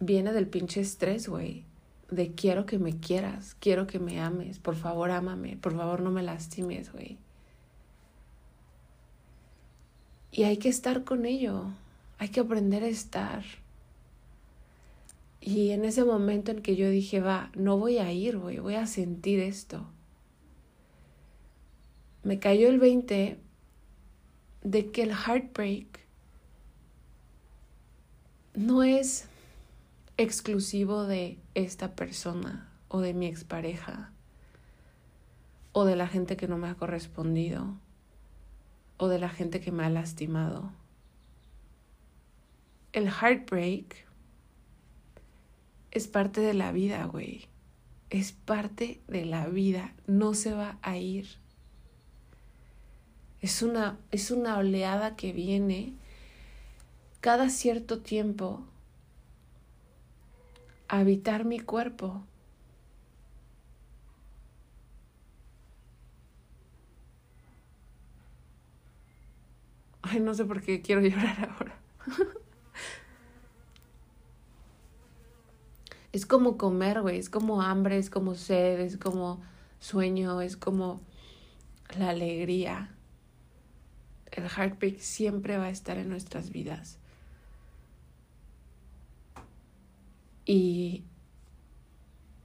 Viene 0.00 0.32
del 0.32 0.46
pinche 0.46 0.80
estrés, 0.80 1.28
güey. 1.28 1.64
De 2.10 2.32
quiero 2.32 2.64
que 2.64 2.78
me 2.78 2.98
quieras, 2.98 3.54
quiero 3.60 3.86
que 3.86 3.98
me 3.98 4.20
ames, 4.20 4.58
por 4.58 4.76
favor 4.76 5.10
ámame, 5.10 5.58
por 5.58 5.76
favor 5.76 6.00
no 6.00 6.10
me 6.10 6.22
lastimes, 6.22 6.90
güey. 6.90 7.18
Y 10.32 10.44
hay 10.44 10.56
que 10.56 10.70
estar 10.70 11.04
con 11.04 11.26
ello, 11.26 11.66
hay 12.18 12.30
que 12.30 12.40
aprender 12.40 12.82
a 12.82 12.88
estar. 12.88 13.42
Y 15.40 15.70
en 15.70 15.84
ese 15.84 16.04
momento 16.04 16.50
en 16.50 16.62
que 16.62 16.76
yo 16.76 16.88
dije, 16.88 17.20
va, 17.20 17.50
no 17.54 17.76
voy 17.76 17.98
a 17.98 18.10
ir, 18.10 18.38
güey, 18.38 18.58
voy 18.58 18.76
a 18.76 18.86
sentir 18.86 19.40
esto 19.40 19.86
me 22.28 22.38
cayó 22.38 22.68
el 22.68 22.78
20 22.78 23.38
de 24.62 24.90
que 24.90 25.02
el 25.02 25.12
heartbreak 25.12 26.00
no 28.52 28.82
es 28.82 29.30
exclusivo 30.18 31.04
de 31.04 31.38
esta 31.54 31.94
persona 31.94 32.70
o 32.88 33.00
de 33.00 33.14
mi 33.14 33.28
expareja 33.28 34.12
o 35.72 35.86
de 35.86 35.96
la 35.96 36.06
gente 36.06 36.36
que 36.36 36.48
no 36.48 36.58
me 36.58 36.68
ha 36.68 36.74
correspondido 36.74 37.78
o 38.98 39.08
de 39.08 39.18
la 39.18 39.30
gente 39.30 39.62
que 39.62 39.72
me 39.72 39.86
ha 39.86 39.88
lastimado. 39.88 40.70
El 42.92 43.06
heartbreak 43.06 44.06
es 45.92 46.08
parte 46.08 46.42
de 46.42 46.52
la 46.52 46.72
vida, 46.72 47.06
güey. 47.06 47.46
Es 48.10 48.32
parte 48.32 49.00
de 49.08 49.24
la 49.24 49.46
vida. 49.46 49.94
No 50.06 50.34
se 50.34 50.52
va 50.52 50.78
a 50.82 50.98
ir. 50.98 51.38
Es 53.40 53.62
una, 53.62 53.98
es 54.10 54.30
una 54.30 54.58
oleada 54.58 55.16
que 55.16 55.32
viene 55.32 55.94
cada 57.20 57.50
cierto 57.50 58.00
tiempo 58.00 58.62
a 60.88 60.98
habitar 61.00 61.44
mi 61.44 61.60
cuerpo. 61.60 62.22
Ay, 70.02 70.20
no 70.20 70.34
sé 70.34 70.44
por 70.44 70.62
qué 70.62 70.80
quiero 70.82 71.00
llorar 71.02 71.50
ahora. 71.58 71.78
Es 76.12 76.24
como 76.26 76.56
comer, 76.56 77.02
güey, 77.02 77.18
es 77.18 77.28
como 77.30 77.62
hambre, 77.62 77.98
es 77.98 78.10
como 78.10 78.34
sed, 78.34 78.80
es 78.80 78.96
como 78.96 79.40
sueño, 79.78 80.40
es 80.40 80.56
como 80.56 81.00
la 81.98 82.10
alegría. 82.10 82.97
El 84.38 84.48
heartbreak 84.48 85.00
siempre 85.00 85.58
va 85.58 85.64
a 85.64 85.70
estar 85.70 85.98
en 85.98 86.08
nuestras 86.08 86.50
vidas. 86.50 86.98
Y 90.46 91.02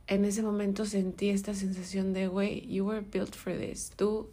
en 0.08 0.26
ese 0.26 0.42
momento 0.42 0.86
sentí 0.86 1.30
esta 1.30 1.54
sensación 1.54 2.12
de, 2.14 2.28
güey, 2.28 2.68
you 2.68 2.84
were 2.86 3.02
built 3.02 3.36
for 3.36 3.56
this. 3.56 3.92
Tú, 3.96 4.32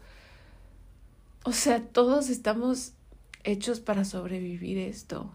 o 1.45 1.53
sea, 1.53 1.87
todos 1.87 2.31
estamos 2.31 2.95
hechos 3.45 3.81
para 3.81 4.07
sobrevivir 4.07 4.79
esto. 4.79 5.31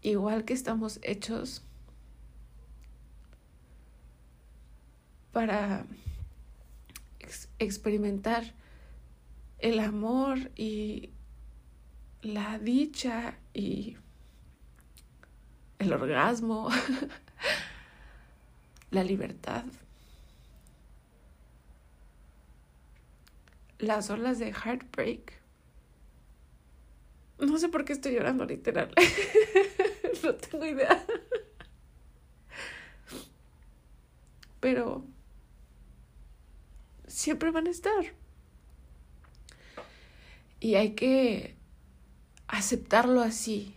Igual 0.00 0.46
que 0.46 0.54
estamos 0.54 0.98
hechos 1.02 1.62
para 5.32 5.84
experimentar 7.60 8.54
el 9.58 9.78
amor 9.78 10.50
y 10.56 11.10
la 12.22 12.58
dicha 12.58 13.38
y 13.54 13.96
el 15.78 15.92
orgasmo, 15.92 16.68
la 18.90 19.04
libertad. 19.04 19.64
Las 23.78 24.10
olas 24.10 24.38
de 24.38 24.52
heartbreak. 24.52 25.40
No 27.38 27.56
sé 27.56 27.68
por 27.68 27.84
qué 27.86 27.94
estoy 27.94 28.12
llorando 28.12 28.44
literal. 28.44 28.92
no 30.22 30.34
tengo 30.34 30.66
idea. 30.66 31.02
Pero 34.60 35.06
siempre 37.10 37.50
van 37.50 37.66
a 37.66 37.70
estar. 37.70 38.14
Y 40.60 40.76
hay 40.76 40.94
que 40.94 41.56
aceptarlo 42.46 43.20
así. 43.20 43.74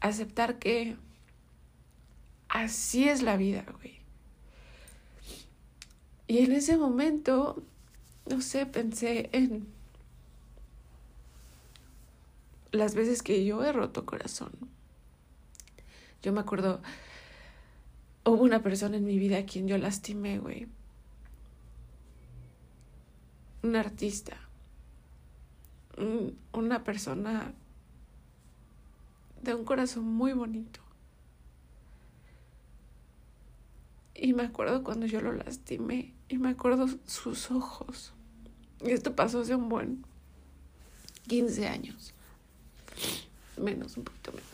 Aceptar 0.00 0.58
que 0.58 0.96
así 2.48 3.08
es 3.08 3.22
la 3.22 3.36
vida, 3.36 3.64
güey. 3.78 3.96
Y 6.28 6.38
en 6.38 6.52
ese 6.52 6.76
momento, 6.76 7.62
no 8.28 8.40
sé, 8.40 8.66
pensé 8.66 9.30
en 9.32 9.66
las 12.72 12.94
veces 12.94 13.22
que 13.22 13.44
yo 13.44 13.64
he 13.64 13.72
roto 13.72 14.04
corazón. 14.04 14.52
Yo 16.22 16.32
me 16.32 16.40
acuerdo, 16.40 16.82
hubo 18.24 18.42
una 18.42 18.62
persona 18.62 18.96
en 18.96 19.04
mi 19.04 19.18
vida 19.18 19.38
a 19.38 19.46
quien 19.46 19.68
yo 19.68 19.78
lastimé, 19.78 20.38
güey. 20.38 20.66
Un 23.66 23.74
artista 23.74 24.36
una 26.52 26.84
persona 26.84 27.52
de 29.42 29.54
un 29.54 29.64
corazón 29.64 30.04
muy 30.04 30.32
bonito. 30.32 30.80
Y 34.14 34.32
me 34.34 34.44
acuerdo 34.44 34.82
cuando 34.82 35.06
yo 35.06 35.20
lo 35.20 35.32
lastimé 35.32 36.14
y 36.28 36.38
me 36.38 36.50
acuerdo 36.50 36.86
sus 37.06 37.50
ojos. 37.50 38.12
Y 38.84 38.90
esto 38.90 39.14
pasó 39.14 39.40
hace 39.40 39.54
un 39.54 39.68
buen 39.68 40.04
15 41.28 41.66
años. 41.66 42.14
Menos, 43.56 43.96
un 43.96 44.04
poquito 44.04 44.32
menos. 44.32 44.46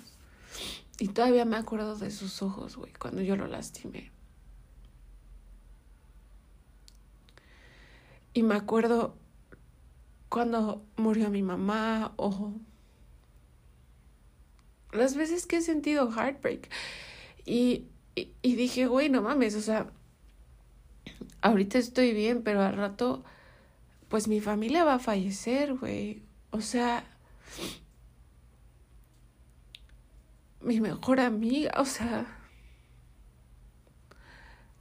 Y 0.98 1.08
todavía 1.08 1.44
me 1.44 1.56
acuerdo 1.56 1.96
de 1.96 2.10
sus 2.10 2.42
ojos, 2.42 2.76
güey, 2.76 2.92
cuando 2.92 3.22
yo 3.22 3.36
lo 3.36 3.46
lastimé. 3.46 4.11
Y 8.34 8.42
me 8.42 8.54
acuerdo 8.54 9.16
cuando 10.28 10.84
murió 10.96 11.28
mi 11.28 11.42
mamá 11.42 12.14
o 12.16 12.54
las 14.92 15.16
veces 15.16 15.46
que 15.46 15.56
he 15.56 15.60
sentido 15.60 16.10
heartbreak. 16.10 16.70
Y, 17.44 17.86
y, 18.14 18.54
dije, 18.56 18.86
güey, 18.86 19.08
no 19.08 19.22
mames, 19.22 19.54
o 19.54 19.60
sea, 19.60 19.90
ahorita 21.40 21.78
estoy 21.78 22.12
bien, 22.12 22.42
pero 22.42 22.62
al 22.62 22.76
rato, 22.76 23.24
pues 24.08 24.28
mi 24.28 24.40
familia 24.40 24.84
va 24.84 24.94
a 24.94 24.98
fallecer, 24.98 25.74
güey. 25.74 26.22
O 26.50 26.60
sea, 26.60 27.04
mi 30.60 30.80
mejor 30.80 31.20
amiga, 31.20 31.72
o 31.78 31.84
sea, 31.84 32.26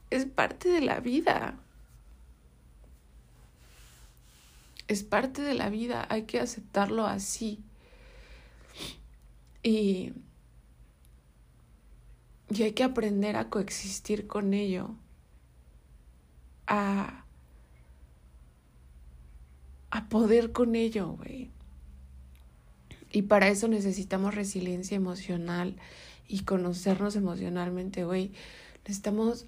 es 0.09 0.25
parte 0.25 0.69
de 0.69 0.81
la 0.81 0.99
vida. 0.99 1.57
Es 4.91 5.03
parte 5.03 5.41
de 5.41 5.53
la 5.53 5.69
vida, 5.69 6.05
hay 6.09 6.23
que 6.23 6.39
aceptarlo 6.39 7.05
así. 7.05 7.63
Y, 9.63 10.13
y 12.49 12.63
hay 12.63 12.73
que 12.73 12.83
aprender 12.83 13.37
a 13.37 13.49
coexistir 13.49 14.27
con 14.27 14.53
ello, 14.53 14.95
a, 16.67 17.25
a 19.91 20.09
poder 20.09 20.51
con 20.51 20.75
ello, 20.75 21.11
güey. 21.11 21.51
Y 23.13 23.23
para 23.23 23.47
eso 23.47 23.67
necesitamos 23.67 24.35
resiliencia 24.35 24.95
emocional 24.95 25.77
y 26.27 26.41
conocernos 26.41 27.15
emocionalmente, 27.15 28.03
güey. 28.03 28.31
Necesitamos 28.83 29.45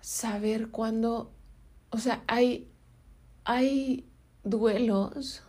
saber 0.00 0.68
cuándo, 0.68 1.32
o 1.90 1.98
sea, 1.98 2.22
hay, 2.26 2.68
hay 3.44 4.06
duelos 4.42 5.42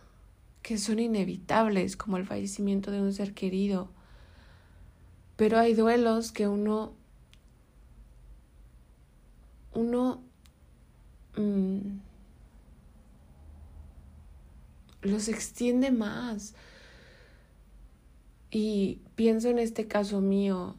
que 0.62 0.78
son 0.78 0.98
inevitables, 0.98 1.96
como 1.96 2.16
el 2.16 2.26
fallecimiento 2.26 2.90
de 2.90 3.00
un 3.00 3.12
ser 3.12 3.34
querido, 3.34 3.88
pero 5.36 5.58
hay 5.58 5.74
duelos 5.74 6.32
que 6.32 6.48
uno, 6.48 6.92
uno 9.74 10.22
mm, 11.36 11.98
los 15.02 15.28
extiende 15.28 15.90
más. 15.90 16.54
Y 18.50 19.00
pienso 19.14 19.48
en 19.48 19.58
este 19.58 19.86
caso 19.86 20.20
mío, 20.20 20.76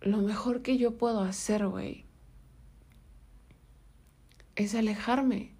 lo 0.00 0.18
mejor 0.18 0.62
que 0.62 0.78
yo 0.78 0.96
puedo 0.96 1.20
hacer, 1.20 1.66
güey, 1.66 2.04
es 4.54 4.74
alejarme 4.74 5.52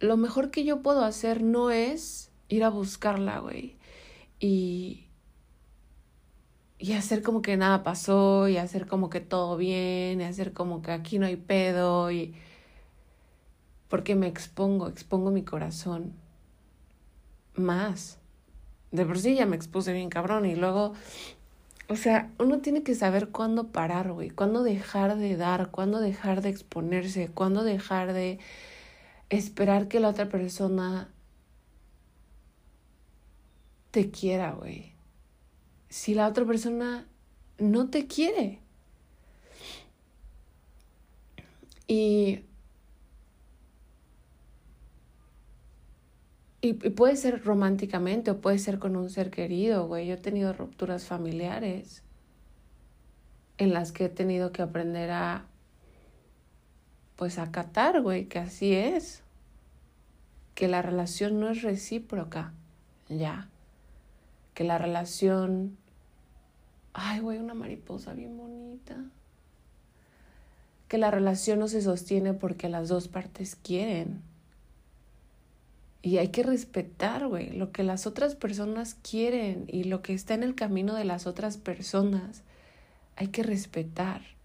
lo 0.00 0.16
mejor 0.16 0.50
que 0.50 0.64
yo 0.64 0.82
puedo 0.82 1.04
hacer 1.04 1.42
no 1.42 1.70
es 1.70 2.30
ir 2.48 2.64
a 2.64 2.70
buscarla, 2.70 3.38
güey. 3.38 3.76
Y, 4.38 5.06
y 6.78 6.92
hacer 6.92 7.22
como 7.22 7.42
que 7.42 7.56
nada 7.56 7.82
pasó, 7.82 8.48
y 8.48 8.58
hacer 8.58 8.86
como 8.86 9.10
que 9.10 9.20
todo 9.20 9.56
bien, 9.56 10.20
y 10.20 10.24
hacer 10.24 10.52
como 10.52 10.82
que 10.82 10.92
aquí 10.92 11.18
no 11.18 11.26
hay 11.26 11.36
pedo, 11.36 12.10
y... 12.10 12.34
Porque 13.88 14.16
me 14.16 14.26
expongo, 14.26 14.88
expongo 14.88 15.30
mi 15.30 15.44
corazón. 15.44 16.12
Más. 17.54 18.18
De 18.90 19.06
por 19.06 19.18
sí 19.18 19.36
ya 19.36 19.46
me 19.46 19.56
expuse 19.56 19.92
bien 19.92 20.10
cabrón, 20.10 20.46
y 20.46 20.56
luego... 20.56 20.92
O 21.88 21.94
sea, 21.94 22.32
uno 22.40 22.58
tiene 22.58 22.82
que 22.82 22.96
saber 22.96 23.28
cuándo 23.28 23.68
parar, 23.68 24.10
güey, 24.10 24.30
cuándo 24.30 24.64
dejar 24.64 25.16
de 25.16 25.36
dar, 25.36 25.70
cuándo 25.70 26.00
dejar 26.00 26.42
de 26.42 26.48
exponerse, 26.48 27.28
cuándo 27.28 27.62
dejar 27.62 28.12
de 28.12 28.40
esperar 29.30 29.88
que 29.88 30.00
la 30.00 30.08
otra 30.08 30.28
persona 30.28 31.12
te 33.90 34.10
quiera, 34.10 34.52
güey. 34.52 34.92
Si 35.88 36.14
la 36.14 36.28
otra 36.28 36.44
persona 36.44 37.06
no 37.58 37.88
te 37.88 38.06
quiere. 38.06 38.60
Y, 41.88 42.40
y, 46.60 46.72
puede 46.74 47.16
ser 47.16 47.44
románticamente 47.44 48.30
o 48.32 48.40
puede 48.40 48.58
ser 48.58 48.78
con 48.78 48.96
un 48.96 49.08
ser 49.08 49.30
querido, 49.30 49.86
güey. 49.86 50.08
Yo 50.08 50.14
he 50.14 50.18
tenido 50.18 50.52
rupturas 50.52 51.06
familiares 51.06 52.02
en 53.58 53.72
las 53.72 53.92
que 53.92 54.06
he 54.06 54.08
tenido 54.08 54.52
que 54.52 54.62
aprender 54.62 55.10
a 55.10 55.46
pues 57.16 57.38
acatar, 57.38 58.02
güey, 58.02 58.26
que 58.26 58.38
así 58.38 58.74
es. 58.74 59.22
Que 60.54 60.68
la 60.68 60.82
relación 60.82 61.40
no 61.40 61.50
es 61.50 61.62
recíproca, 61.62 62.52
ya. 63.08 63.48
Que 64.54 64.64
la 64.64 64.78
relación... 64.78 65.76
Ay, 66.92 67.20
güey, 67.20 67.38
una 67.38 67.54
mariposa 67.54 68.14
bien 68.14 68.36
bonita. 68.36 68.96
Que 70.88 70.98
la 70.98 71.10
relación 71.10 71.58
no 71.58 71.68
se 71.68 71.82
sostiene 71.82 72.32
porque 72.32 72.68
las 72.68 72.88
dos 72.88 73.08
partes 73.08 73.56
quieren. 73.56 74.22
Y 76.00 76.18
hay 76.18 76.28
que 76.28 76.42
respetar, 76.42 77.26
güey, 77.26 77.50
lo 77.50 77.72
que 77.72 77.82
las 77.82 78.06
otras 78.06 78.36
personas 78.36 78.94
quieren 78.94 79.64
y 79.66 79.84
lo 79.84 80.02
que 80.02 80.14
está 80.14 80.34
en 80.34 80.44
el 80.44 80.54
camino 80.54 80.94
de 80.94 81.04
las 81.04 81.26
otras 81.26 81.56
personas. 81.56 82.44
Hay 83.16 83.28
que 83.28 83.42
respetar. 83.42 84.35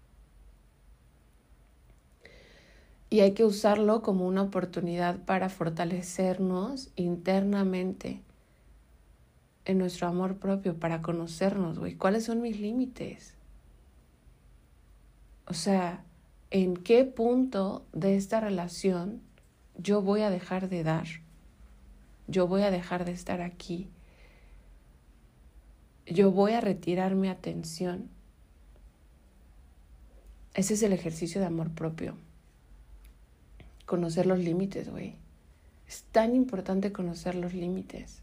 Y 3.12 3.20
hay 3.20 3.32
que 3.32 3.44
usarlo 3.44 4.00
como 4.00 4.26
una 4.26 4.40
oportunidad 4.40 5.18
para 5.18 5.50
fortalecernos 5.50 6.90
internamente 6.96 8.22
en 9.66 9.76
nuestro 9.76 10.08
amor 10.08 10.38
propio, 10.38 10.78
para 10.78 11.02
conocernos, 11.02 11.78
güey. 11.78 11.94
¿Cuáles 11.94 12.24
son 12.24 12.40
mis 12.40 12.58
límites? 12.58 13.34
O 15.46 15.52
sea, 15.52 16.02
¿en 16.50 16.74
qué 16.74 17.04
punto 17.04 17.84
de 17.92 18.16
esta 18.16 18.40
relación 18.40 19.20
yo 19.76 20.00
voy 20.00 20.22
a 20.22 20.30
dejar 20.30 20.70
de 20.70 20.82
dar? 20.82 21.06
yo 22.28 22.46
voy 22.46 22.62
a 22.62 22.70
dejar 22.70 23.04
de 23.04 23.12
estar 23.12 23.40
aquí, 23.40 23.88
yo 26.06 26.30
voy 26.30 26.52
a 26.52 26.60
retirar 26.60 27.14
mi 27.14 27.28
atención. 27.28 28.08
Ese 30.54 30.74
es 30.74 30.82
el 30.82 30.92
ejercicio 30.92 31.40
de 31.40 31.46
amor 31.46 31.70
propio. 31.70 32.16
Conocer 33.86 34.26
los 34.26 34.38
límites, 34.38 34.90
güey. 34.90 35.16
Es 35.88 36.04
tan 36.12 36.34
importante 36.34 36.92
conocer 36.92 37.34
los 37.34 37.52
límites, 37.52 38.22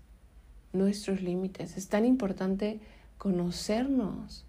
nuestros 0.74 1.22
límites. 1.22 1.78
Es 1.78 1.88
tan 1.88 2.06
importante 2.06 2.80
conocernos, 3.18 4.46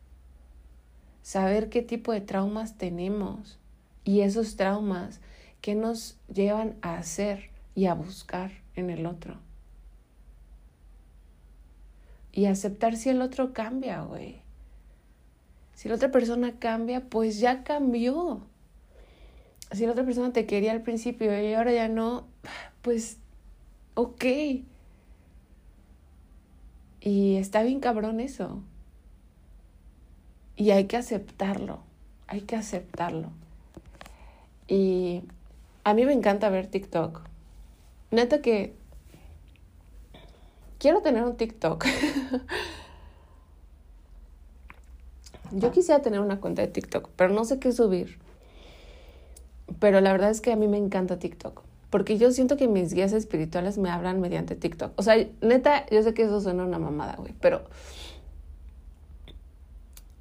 saber 1.23 1.69
qué 1.69 1.83
tipo 1.83 2.13
de 2.13 2.21
traumas 2.21 2.79
tenemos 2.79 3.59
y 4.05 4.21
esos 4.21 4.57
traumas 4.57 5.21
que 5.61 5.75
nos 5.75 6.17
llevan 6.33 6.77
a 6.81 6.97
hacer 6.97 7.51
y 7.75 7.87
a 7.87 7.95
buscar 7.95 8.53
en 8.75 8.91
el 8.91 9.07
otro. 9.07 9.37
Y 12.33 12.47
aceptar 12.47 12.97
si 12.97 13.11
el 13.11 13.23
otro 13.23 13.53
cambia, 13.53 14.03
güey. 14.03 14.41
Si 15.75 15.89
la 15.89 15.97
otra 15.97 16.11
persona 16.11 16.59
cambia, 16.59 17.09
pues 17.09 17.41
ya 17.41 17.65
cambió. 17.65 18.43
Si 19.73 19.87
la 19.87 19.93
otra 19.93 20.05
persona 20.05 20.33
te 20.33 20.47
quería 20.47 20.73
al 20.73 20.83
principio 20.83 21.41
y 21.41 21.55
ahora 21.55 21.73
ya 21.73 21.89
no, 21.89 22.27
pues 22.83 23.19
ok. 23.95 24.25
Y 27.01 27.37
está 27.37 27.63
bien 27.63 27.81
cabrón 27.81 28.21
eso. 28.21 28.63
Y 30.57 30.71
hay 30.71 30.85
que 30.85 30.97
aceptarlo. 30.97 31.81
Hay 32.27 32.43
que 32.43 32.57
aceptarlo. 32.57 33.31
Y 34.69 35.23
a 35.85 35.95
mí 35.95 36.05
me 36.05 36.13
encanta 36.13 36.49
ver 36.51 36.67
TikTok 36.67 37.31
neta 38.11 38.43
que 38.43 38.75
quiero 40.79 41.01
tener 41.03 41.25
un 41.25 41.37
TikTok. 41.37 41.85
Yo 45.53 45.73
quisiera 45.73 46.01
tener 46.01 46.21
una 46.21 46.41
cuenta 46.41 46.63
de 46.63 46.69
TikTok, 46.69 47.09
pero 47.17 47.35
no 47.35 47.45
sé 47.45 47.59
qué 47.59 47.73
subir. 47.73 48.19
Pero 49.81 50.01
la 50.01 50.13
verdad 50.13 50.31
es 50.31 50.41
que 50.41 50.53
a 50.53 50.57
mí 50.57 50.69
me 50.69 50.77
encanta 50.77 51.19
TikTok. 51.19 51.63
Porque 51.89 52.19
yo 52.19 52.31
siento 52.31 52.57
que 52.57 52.69
mis 52.69 52.95
guías 52.95 53.13
espirituales 53.13 53.77
me 53.79 53.91
hablan 53.91 54.21
mediante 54.21 54.55
TikTok. 54.55 54.93
O 54.97 55.03
sea, 55.03 55.17
neta, 55.41 55.87
yo 55.91 56.03
sé 56.05 56.15
que 56.15 56.23
eso 56.23 56.41
suena 56.41 56.65
una 56.65 56.79
mamada, 56.79 57.17
güey. 57.17 57.35
Pero 57.41 57.63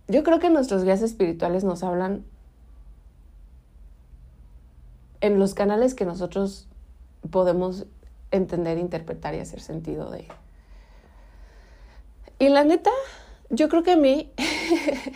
yo 0.07 0.23
creo 0.23 0.39
que 0.39 0.49
nuestros 0.49 0.83
guías 0.83 1.03
espirituales 1.03 1.63
nos 1.63 1.83
hablan 1.83 2.23
en 5.21 5.37
los 5.37 5.53
canales 5.53 5.93
que 5.93 6.05
nosotros 6.05 6.67
podemos 7.29 7.85
entender, 8.31 8.77
interpretar 8.77 9.35
y 9.35 9.39
hacer 9.39 9.61
sentido 9.61 10.09
de. 10.09 10.25
Y 12.39 12.47
la 12.49 12.63
neta, 12.63 12.91
yo 13.49 13.69
creo 13.69 13.83
que 13.83 13.91
a 13.91 13.97
mí, 13.97 14.31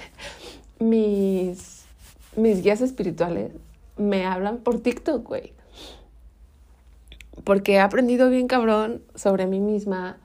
mis, 0.80 1.86
mis 2.36 2.62
guías 2.62 2.82
espirituales 2.82 3.54
me 3.98 4.26
hablan 4.26 4.58
por 4.58 4.82
TikTok, 4.82 5.26
güey. 5.28 5.54
Porque 7.44 7.74
he 7.74 7.80
aprendido 7.80 8.30
bien 8.30 8.48
cabrón 8.48 9.02
sobre 9.16 9.48
mí 9.48 9.60
misma. 9.60 10.18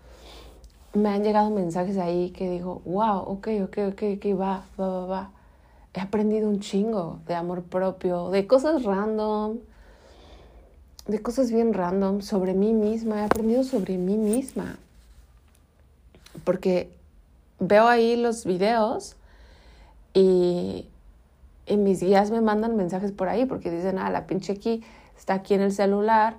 Me 0.94 1.10
han 1.10 1.22
llegado 1.22 1.50
mensajes 1.50 1.96
ahí 1.98 2.30
que 2.30 2.48
digo, 2.48 2.82
wow, 2.84 3.18
ok, 3.18 3.48
ok, 3.64 3.78
ok, 3.92 4.02
ok, 4.16 4.40
va, 4.40 4.64
va, 4.78 4.88
va, 4.88 5.06
va. 5.06 5.30
He 5.94 6.00
aprendido 6.00 6.48
un 6.48 6.60
chingo 6.60 7.20
de 7.26 7.34
amor 7.34 7.62
propio, 7.62 8.30
de 8.30 8.46
cosas 8.46 8.84
random, 8.84 9.58
de 11.06 11.22
cosas 11.22 11.50
bien 11.50 11.72
random 11.72 12.20
sobre 12.20 12.52
mí 12.52 12.72
misma, 12.72 13.22
he 13.22 13.24
aprendido 13.24 13.64
sobre 13.64 13.96
mí 13.96 14.16
misma. 14.16 14.78
Porque 16.44 16.90
veo 17.58 17.88
ahí 17.88 18.16
los 18.16 18.44
videos 18.44 19.16
y, 20.14 20.86
mis 21.76 22.00
guías 22.00 22.30
me 22.30 22.40
mandan 22.40 22.76
mensajes 22.76 23.12
por 23.12 23.28
ahí 23.28 23.44
porque 23.44 23.70
dicen, 23.70 23.98
ah, 23.98 24.10
la 24.10 24.26
pinche 24.26 24.52
aquí 24.52 24.82
está 25.16 25.34
aquí 25.34 25.54
en 25.54 25.60
el 25.60 25.72
celular, 25.72 26.36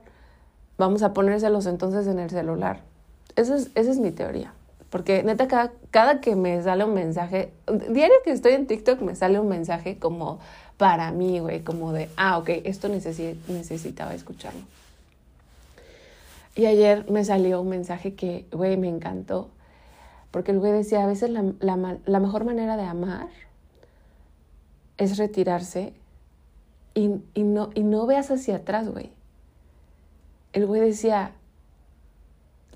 vamos 0.78 1.04
a 1.04 1.14
ponérselos 1.14 1.66
entonces 1.66 2.08
en 2.08 2.20
el 2.20 2.30
celular. 2.30 2.82
Esa 3.36 3.56
es, 3.56 3.70
esa 3.76 3.92
es 3.92 4.00
mi 4.00 4.12
teoría. 4.12 4.54
Porque 4.90 5.22
neta, 5.24 5.48
cada, 5.48 5.72
cada 5.92 6.20
que 6.20 6.36
me 6.36 6.62
sale 6.64 6.84
un 6.84 6.94
mensaje, 6.94 7.52
diario 7.90 8.16
que 8.24 8.32
estoy 8.32 8.54
en 8.54 8.66
TikTok 8.66 9.02
me 9.02 9.16
sale 9.16 9.40
un 9.40 9.48
mensaje 9.48 10.00
como 10.00 10.40
para 10.78 11.12
mí, 11.12 11.40
güey, 11.40 11.62
como 11.62 11.92
de, 11.94 12.10
ah, 12.16 12.38
ok, 12.38 12.50
esto 12.64 12.88
necesitaba 12.88 14.14
escucharlo. 14.16 14.62
Y 16.56 16.66
ayer 16.66 17.06
me 17.10 17.24
salió 17.24 17.62
un 17.62 17.70
mensaje 17.70 18.16
que, 18.16 18.46
güey, 18.52 18.78
me 18.78 18.88
encantó, 18.88 19.50
porque 20.32 20.52
el 20.52 20.60
güey 20.60 20.72
decía, 20.72 21.04
a 21.04 21.08
veces 21.08 21.30
la, 21.30 21.44
la, 21.60 22.20
mejor 22.20 22.46
manera 22.46 22.78
de 22.78 22.84
amar 22.84 23.28
es 25.00 25.18
retirarse 25.18 25.94
y, 26.94 27.16
y, 27.34 27.42
no, 27.42 27.72
y 27.74 27.82
no 27.82 28.06
veas 28.06 28.30
hacia 28.30 28.58
atrás, 28.58 28.88
güey. 28.88 29.12
El 30.54 30.68
güey 30.68 30.82
decía, 30.82 31.32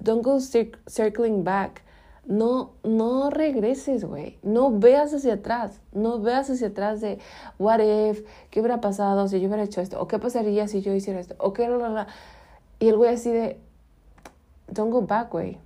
don't 0.01 0.25
go 0.25 0.39
circling 0.39 1.43
back 1.43 1.83
no, 2.25 2.71
no 2.83 3.29
regreses, 3.29 4.05
güey. 4.05 4.37
No 4.43 4.71
veas 4.79 5.13
hacia 5.13 5.35
atrás. 5.35 5.81
No 5.91 6.19
veas 6.19 6.49
hacia 6.49 6.67
atrás 6.67 7.01
de 7.01 7.19
what 7.59 7.79
if, 7.79 8.25
qué 8.49 8.61
hubiera 8.61 8.79
pasado 8.79 9.27
si 9.27 9.41
yo 9.41 9.47
hubiera 9.47 9.63
hecho 9.63 9.81
esto, 9.81 9.99
o 9.99 10.07
qué 10.07 10.19
pasaría 10.19 10.67
si 10.67 10.81
yo 10.81 10.93
hiciera 10.93 11.19
esto, 11.19 11.35
o 11.37 11.53
qué, 11.53 11.63
Y 12.79 12.87
el 12.87 12.95
güey 12.95 13.13
así 13.13 13.31
de, 13.31 13.59
don't 14.67 14.91
go 14.91 15.01
back, 15.01 15.31
güey. 15.31 15.57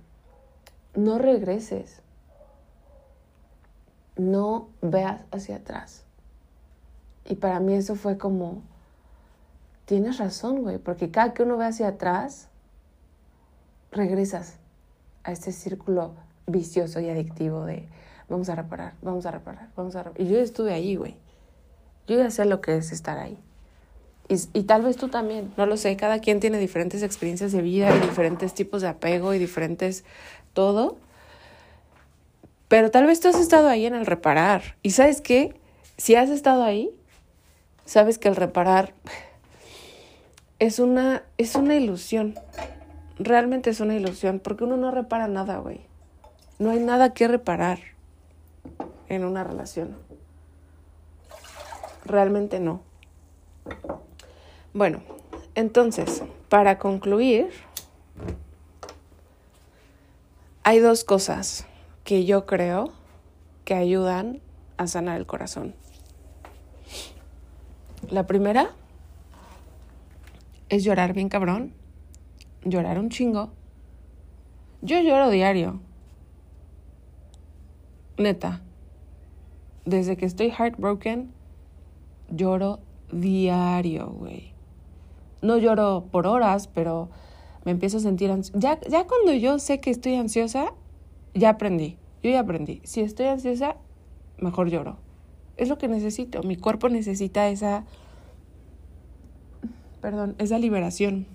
No 0.94 1.18
regreses. 1.18 2.02
No 4.16 4.68
veas 4.82 5.22
hacia 5.30 5.56
atrás. 5.56 6.04
Y 7.28 7.34
para 7.34 7.60
mí 7.60 7.74
eso 7.74 7.94
fue 7.94 8.16
como, 8.16 8.62
tienes 9.84 10.16
razón, 10.16 10.62
güey, 10.62 10.78
porque 10.78 11.10
cada 11.10 11.34
que 11.34 11.42
uno 11.42 11.58
ve 11.58 11.66
hacia 11.66 11.88
atrás, 11.88 12.48
regresas 13.92 14.56
a 15.24 15.32
este 15.32 15.52
círculo 15.52 16.14
vicioso 16.46 17.00
y 17.00 17.10
adictivo 17.10 17.66
de 17.66 17.86
vamos 18.30 18.48
a 18.48 18.54
reparar, 18.54 18.94
vamos 19.02 19.26
a 19.26 19.30
reparar, 19.30 19.68
vamos 19.76 19.94
a 19.94 20.04
reparar. 20.04 20.26
Y 20.26 20.32
yo 20.32 20.38
estuve 20.38 20.72
ahí, 20.72 20.96
güey. 20.96 21.16
Yo 22.06 22.16
ya 22.16 22.30
sé 22.30 22.46
lo 22.46 22.62
que 22.62 22.78
es 22.78 22.92
estar 22.92 23.18
ahí. 23.18 23.38
Y, 24.30 24.36
y, 24.58 24.62
tal 24.62 24.82
vez 24.82 24.96
tú 24.96 25.08
también, 25.08 25.52
no 25.56 25.66
lo 25.66 25.76
sé, 25.76 25.96
cada 25.96 26.20
quien 26.20 26.40
tiene 26.40 26.58
diferentes 26.58 27.02
experiencias 27.02 27.52
de 27.52 27.62
vida 27.62 27.94
y 27.94 28.00
diferentes 28.00 28.54
tipos 28.54 28.82
de 28.82 28.88
apego 28.88 29.34
y 29.34 29.38
diferentes 29.38 30.04
todo. 30.54 30.96
Pero 32.68 32.90
tal 32.90 33.06
vez 33.06 33.20
tú 33.20 33.28
has 33.28 33.40
estado 33.40 33.68
ahí 33.68 33.84
en 33.84 33.94
el 33.94 34.06
reparar. 34.06 34.76
Y 34.82 34.90
sabes 34.90 35.20
qué? 35.20 35.54
Si 35.96 36.14
has 36.14 36.28
estado 36.28 36.62
ahí, 36.62 36.97
sabes 37.88 38.18
que 38.18 38.28
el 38.28 38.36
reparar 38.36 38.92
es 40.58 40.78
una, 40.78 41.24
es 41.38 41.54
una 41.54 41.74
ilusión. 41.74 42.34
Realmente 43.18 43.70
es 43.70 43.80
una 43.80 43.94
ilusión, 43.94 44.40
porque 44.40 44.64
uno 44.64 44.76
no 44.76 44.90
repara 44.90 45.26
nada, 45.26 45.56
güey. 45.58 45.80
No 46.58 46.70
hay 46.70 46.80
nada 46.80 47.14
que 47.14 47.26
reparar 47.26 47.78
en 49.08 49.24
una 49.24 49.42
relación. 49.42 49.96
Realmente 52.04 52.60
no. 52.60 52.82
Bueno, 54.74 55.00
entonces, 55.54 56.22
para 56.50 56.78
concluir, 56.78 57.48
hay 60.62 60.78
dos 60.80 61.04
cosas 61.04 61.66
que 62.04 62.26
yo 62.26 62.44
creo 62.44 62.92
que 63.64 63.74
ayudan 63.74 64.40
a 64.76 64.86
sanar 64.86 65.16
el 65.16 65.26
corazón. 65.26 65.74
La 68.10 68.26
primera 68.26 68.70
es 70.70 70.82
llorar 70.82 71.12
bien 71.12 71.28
cabrón, 71.28 71.74
llorar 72.64 72.98
un 72.98 73.10
chingo. 73.10 73.50
Yo 74.80 74.98
lloro 75.00 75.28
diario, 75.28 75.80
Neta, 78.16 78.62
desde 79.84 80.16
que 80.16 80.24
estoy 80.24 80.50
heartbroken, 80.50 81.30
lloro 82.30 82.80
diario, 83.12 84.08
güey. 84.08 84.52
No 85.42 85.58
lloro 85.58 86.06
por 86.10 86.26
horas, 86.26 86.66
pero 86.66 87.10
me 87.66 87.72
empiezo 87.72 87.98
a 87.98 88.00
sentir 88.00 88.30
ansiosa. 88.30 88.58
Ya, 88.58 88.80
ya 88.88 89.06
cuando 89.06 89.34
yo 89.34 89.58
sé 89.58 89.80
que 89.80 89.90
estoy 89.90 90.14
ansiosa, 90.14 90.72
ya 91.34 91.50
aprendí. 91.50 91.98
Yo 92.22 92.30
ya 92.30 92.40
aprendí. 92.40 92.80
Si 92.84 93.02
estoy 93.02 93.26
ansiosa, 93.26 93.76
mejor 94.38 94.70
lloro. 94.70 95.07
Es 95.58 95.68
lo 95.68 95.76
que 95.76 95.88
necesito. 95.88 96.42
Mi 96.42 96.56
cuerpo 96.56 96.88
necesita 96.88 97.48
esa, 97.48 97.84
perdón, 100.00 100.34
esa 100.38 100.58
liberación. 100.58 101.26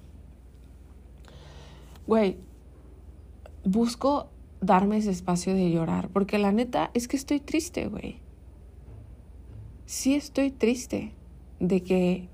Güey, 2.08 2.38
busco 3.64 4.30
darme 4.62 4.98
ese 4.98 5.12
espacio 5.12 5.54
de 5.54 5.70
llorar, 5.70 6.10
porque 6.10 6.40
la 6.40 6.52
neta 6.52 6.90
es 6.94 7.08
que 7.08 7.18
estoy 7.18 7.40
triste, 7.42 7.88
güey. 7.88 8.20
Sí 9.86 10.16
estoy 10.16 10.52
triste 10.52 11.12
de 11.60 11.84
que 11.84 12.30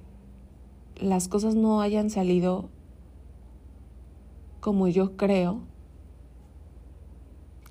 las 0.95 1.27
cosas 1.27 1.55
no 1.55 1.81
hayan 1.81 2.09
salido 2.09 2.69
como 4.59 4.87
yo 4.87 5.17
creo 5.17 5.61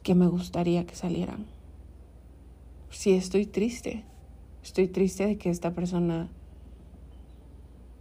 que 0.03 0.15
me 0.15 0.27
gustaría 0.27 0.87
que 0.87 0.97
salieran. 0.97 1.58
Sí 2.90 3.12
estoy 3.12 3.46
triste. 3.46 4.05
Estoy 4.62 4.88
triste 4.88 5.27
de 5.27 5.38
que 5.38 5.51
esta 5.51 5.72
persona 5.72 6.29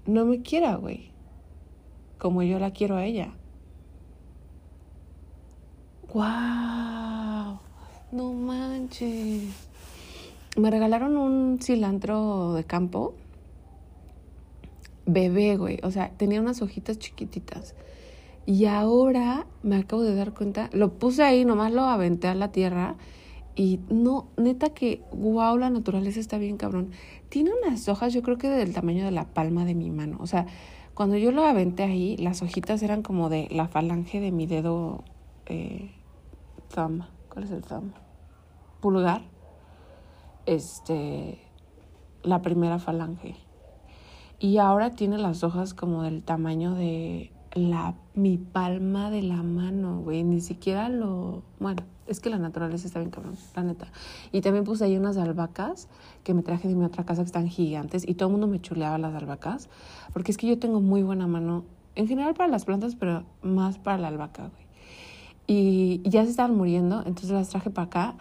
no 0.05 0.25
me 0.25 0.41
quiera, 0.41 0.75
güey. 0.75 1.11
Como 2.17 2.43
yo 2.43 2.59
la 2.59 2.71
quiero 2.71 2.95
a 2.95 3.05
ella. 3.05 3.33
¡Wow! 6.13 7.59
No 8.11 8.33
manches. 8.33 9.43
Me 10.55 10.71
regalaron 10.71 11.17
un 11.17 11.59
cilantro 11.61 12.53
de 12.53 12.63
campo. 12.63 13.13
Bebé, 15.05 15.57
güey. 15.57 15.79
O 15.83 15.91
sea, 15.91 16.09
tenía 16.17 16.41
unas 16.41 16.61
hojitas 16.61 16.97
chiquititas. 16.97 17.75
Y 18.45 18.65
ahora 18.65 19.45
me 19.61 19.75
acabo 19.75 20.03
de 20.03 20.15
dar 20.15 20.33
cuenta, 20.33 20.69
lo 20.71 20.93
puse 20.93 21.21
ahí, 21.21 21.43
nomás 21.43 21.73
lo 21.73 21.83
aventé 21.83 22.29
a 22.29 22.33
la 22.33 22.53
tierra. 22.53 22.95
Y 23.57 23.79
no, 23.89 24.27
neta 24.37 24.69
que, 24.69 25.01
wow, 25.11 25.57
la 25.57 25.71
naturaleza 25.71 26.19
está 26.19 26.37
bien 26.37 26.57
cabrón. 26.57 26.91
Tiene 27.29 27.49
unas 27.63 27.89
hojas, 27.89 28.13
yo 28.13 28.21
creo 28.21 28.37
que 28.37 28.49
del 28.49 28.71
tamaño 28.71 29.03
de 29.03 29.09
la 29.09 29.25
palma 29.25 29.65
de 29.65 29.73
mi 29.73 29.89
mano. 29.89 30.17
O 30.19 30.27
sea, 30.27 30.45
cuando 30.93 31.17
yo 31.17 31.31
lo 31.31 31.43
aventé 31.43 31.81
ahí, 31.81 32.17
las 32.17 32.43
hojitas 32.43 32.83
eran 32.83 33.01
como 33.01 33.29
de 33.29 33.47
la 33.49 33.67
falange 33.67 34.19
de 34.19 34.31
mi 34.31 34.45
dedo 34.45 35.03
eh, 35.47 35.89
thumb. 36.73 37.03
¿Cuál 37.29 37.45
es 37.45 37.51
el 37.51 37.63
thumb? 37.63 37.93
Pulgar. 38.79 39.23
Este, 40.45 41.39
la 42.21 42.43
primera 42.43 42.77
falange. 42.77 43.37
Y 44.37 44.59
ahora 44.59 44.91
tiene 44.91 45.17
las 45.17 45.43
hojas 45.43 45.73
como 45.73 46.03
del 46.03 46.21
tamaño 46.21 46.75
de 46.75 47.31
la, 47.53 47.95
mi 48.13 48.37
palma 48.37 49.09
de 49.09 49.23
la 49.23 49.41
mano, 49.41 50.01
güey. 50.01 50.23
Ni 50.23 50.41
siquiera 50.41 50.89
lo. 50.89 51.41
Bueno, 51.59 51.81
es 52.07 52.19
que 52.19 52.29
la 52.29 52.37
naturaleza 52.37 52.87
está 52.87 52.99
bien 52.99 53.11
cabrón, 53.11 53.37
la 53.55 53.63
neta. 53.63 53.87
Y 54.31 54.41
también 54.41 54.63
puse 54.63 54.85
ahí 54.85 54.97
unas 54.97 55.17
albahacas 55.17 55.87
que 56.23 56.33
me 56.33 56.43
traje 56.43 56.67
de 56.67 56.75
mi 56.75 56.85
otra 56.85 57.05
casa 57.05 57.21
que 57.21 57.27
están 57.27 57.47
gigantes 57.47 58.07
y 58.07 58.15
todo 58.15 58.29
el 58.29 58.33
mundo 58.33 58.47
me 58.47 58.61
chuleaba 58.61 58.97
las 58.97 59.13
albahacas. 59.13 59.69
Porque 60.13 60.31
es 60.31 60.37
que 60.37 60.47
yo 60.47 60.59
tengo 60.59 60.81
muy 60.81 61.03
buena 61.03 61.27
mano, 61.27 61.65
en 61.95 62.07
general 62.07 62.33
para 62.33 62.49
las 62.49 62.65
plantas, 62.65 62.95
pero 62.95 63.23
más 63.41 63.77
para 63.77 63.97
la 63.97 64.07
albahaca, 64.07 64.49
güey. 64.49 64.67
Y 65.49 66.01
ya 66.09 66.23
se 66.25 66.31
estaban 66.31 66.55
muriendo, 66.55 66.99
entonces 67.05 67.31
las 67.31 67.49
traje 67.49 67.69
para 67.69 67.85
acá 67.85 68.15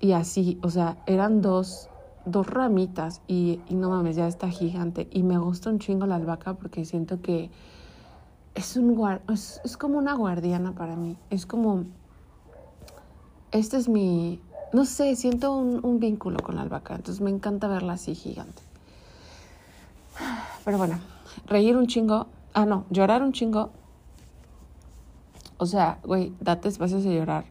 y 0.00 0.12
así, 0.12 0.58
o 0.62 0.70
sea, 0.70 0.98
eran 1.06 1.40
dos, 1.40 1.88
dos 2.26 2.44
ramitas 2.48 3.22
y, 3.28 3.60
y 3.68 3.76
no 3.76 3.90
mames, 3.90 4.16
ya 4.16 4.26
está 4.26 4.48
gigante. 4.48 5.08
Y 5.12 5.22
me 5.22 5.38
gusta 5.38 5.70
un 5.70 5.78
chingo 5.78 6.06
la 6.06 6.16
albahaca 6.16 6.54
porque 6.54 6.84
siento 6.84 7.22
que 7.22 7.50
es, 8.54 8.76
un, 8.76 9.00
es, 9.32 9.60
es 9.64 9.76
como 9.76 9.98
una 9.98 10.14
guardiana 10.14 10.72
para 10.72 10.96
mí. 10.96 11.16
Es 11.30 11.46
como, 11.46 11.84
este 13.52 13.76
es 13.76 13.88
mi, 13.88 14.40
no 14.72 14.84
sé, 14.84 15.14
siento 15.16 15.54
un, 15.56 16.00
vínculo 16.00 16.38
con 16.42 16.56
la 16.56 16.62
albahaca, 16.62 16.94
entonces 16.94 17.20
me 17.20 17.30
encanta 17.30 17.68
verla 17.68 17.94
así 17.94 18.14
gigante. 18.14 18.62
Pero 20.64 20.78
bueno, 20.78 20.98
reír 21.46 21.76
un 21.76 21.86
chingo, 21.86 22.26
ah 22.54 22.66
no, 22.66 22.84
llorar 22.90 23.22
un 23.22 23.32
chingo 23.32 23.70
o 25.62 25.66
sea, 25.66 26.00
güey, 26.02 26.32
date 26.40 26.68
espacios 26.68 27.04
de 27.04 27.14
llorar 27.14 27.44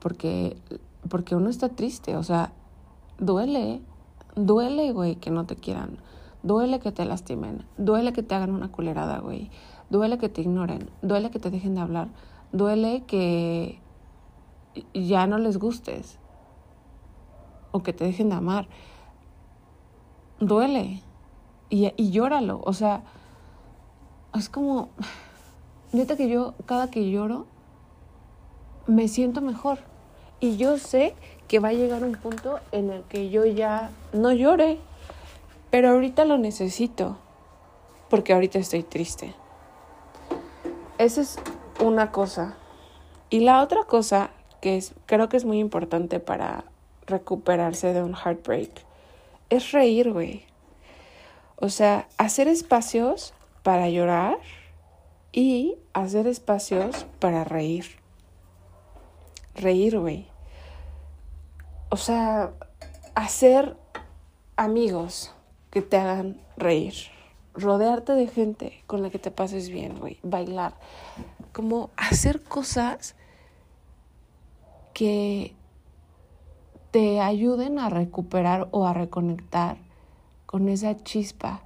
porque, 0.00 0.56
porque 1.08 1.36
uno 1.36 1.48
está 1.48 1.68
triste, 1.68 2.16
o 2.16 2.24
sea, 2.24 2.50
duele, 3.20 3.80
duele, 4.34 4.90
güey, 4.90 5.14
que 5.14 5.30
no 5.30 5.46
te 5.46 5.54
quieran, 5.54 5.98
duele 6.42 6.80
que 6.80 6.90
te 6.90 7.04
lastimen, 7.04 7.64
duele 7.78 8.12
que 8.12 8.24
te 8.24 8.34
hagan 8.34 8.50
una 8.50 8.72
culerada, 8.72 9.20
güey, 9.20 9.52
duele 9.88 10.18
que 10.18 10.28
te 10.28 10.40
ignoren, 10.40 10.90
duele 11.00 11.30
que 11.30 11.38
te 11.38 11.52
dejen 11.52 11.76
de 11.76 11.82
hablar, 11.82 12.08
duele 12.50 13.04
que 13.06 13.78
ya 14.92 15.26
no 15.26 15.38
les 15.38 15.58
gustes 15.58 16.18
o 17.72 17.82
que 17.82 17.92
te 17.92 18.04
dejen 18.04 18.28
de 18.28 18.36
amar. 18.36 18.68
Duele 20.40 21.00
y, 21.70 21.92
y 21.96 22.10
llóralo, 22.10 22.60
o 22.64 22.72
sea, 22.72 23.02
es 24.34 24.48
como 24.48 24.88
neta 25.92 26.16
que 26.16 26.28
yo, 26.28 26.54
cada 26.66 26.90
que 26.90 27.10
lloro, 27.10 27.46
me 28.86 29.08
siento 29.08 29.40
mejor. 29.40 29.78
Y 30.40 30.56
yo 30.56 30.78
sé 30.78 31.14
que 31.48 31.60
va 31.60 31.68
a 31.68 31.72
llegar 31.72 32.02
un 32.04 32.16
punto 32.16 32.58
en 32.72 32.90
el 32.90 33.02
que 33.04 33.30
yo 33.30 33.44
ya 33.46 33.90
no 34.12 34.32
llore. 34.32 34.78
Pero 35.70 35.90
ahorita 35.90 36.24
lo 36.24 36.38
necesito. 36.38 37.16
Porque 38.10 38.32
ahorita 38.32 38.58
estoy 38.58 38.82
triste. 38.82 39.34
Esa 40.98 41.22
es 41.22 41.38
una 41.82 42.12
cosa. 42.12 42.56
Y 43.30 43.40
la 43.40 43.62
otra 43.62 43.84
cosa 43.84 44.30
que 44.64 44.78
es, 44.78 44.94
creo 45.04 45.28
que 45.28 45.36
es 45.36 45.44
muy 45.44 45.58
importante 45.58 46.20
para 46.20 46.64
recuperarse 47.06 47.92
de 47.92 48.02
un 48.02 48.14
heartbreak 48.14 48.70
es 49.50 49.72
reír, 49.72 50.10
güey. 50.10 50.46
O 51.56 51.68
sea, 51.68 52.08
hacer 52.16 52.48
espacios 52.48 53.34
para 53.62 53.90
llorar 53.90 54.38
y 55.32 55.76
hacer 55.92 56.26
espacios 56.26 57.04
para 57.18 57.44
reír. 57.44 57.84
Reír, 59.54 59.98
güey. 59.98 60.28
O 61.90 61.98
sea, 61.98 62.52
hacer 63.14 63.76
amigos 64.56 65.34
que 65.70 65.82
te 65.82 65.98
hagan 65.98 66.40
reír. 66.56 66.94
Rodearte 67.52 68.14
de 68.14 68.28
gente 68.28 68.82
con 68.86 69.02
la 69.02 69.10
que 69.10 69.18
te 69.18 69.30
pases 69.30 69.68
bien, 69.68 69.98
güey. 69.98 70.18
Bailar. 70.22 70.72
Como 71.52 71.90
hacer 71.98 72.42
cosas 72.42 73.14
que 74.94 75.54
te 76.90 77.20
ayuden 77.20 77.78
a 77.78 77.90
recuperar 77.90 78.68
o 78.70 78.86
a 78.86 78.94
reconectar 78.94 79.76
con 80.46 80.68
esa 80.68 80.96
chispa 80.96 81.60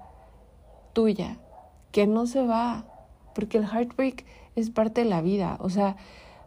tuya 0.95 1.39
que 1.93 2.07
no 2.07 2.27
se 2.27 2.47
va 2.47 2.87
porque 3.35 3.59
el 3.59 3.65
heartbreak 3.65 4.25
es 4.57 4.71
parte 4.71 5.05
de 5.05 5.11
la 5.11 5.21
vida, 5.21 5.59
o 5.61 5.71
sea, 5.71 5.97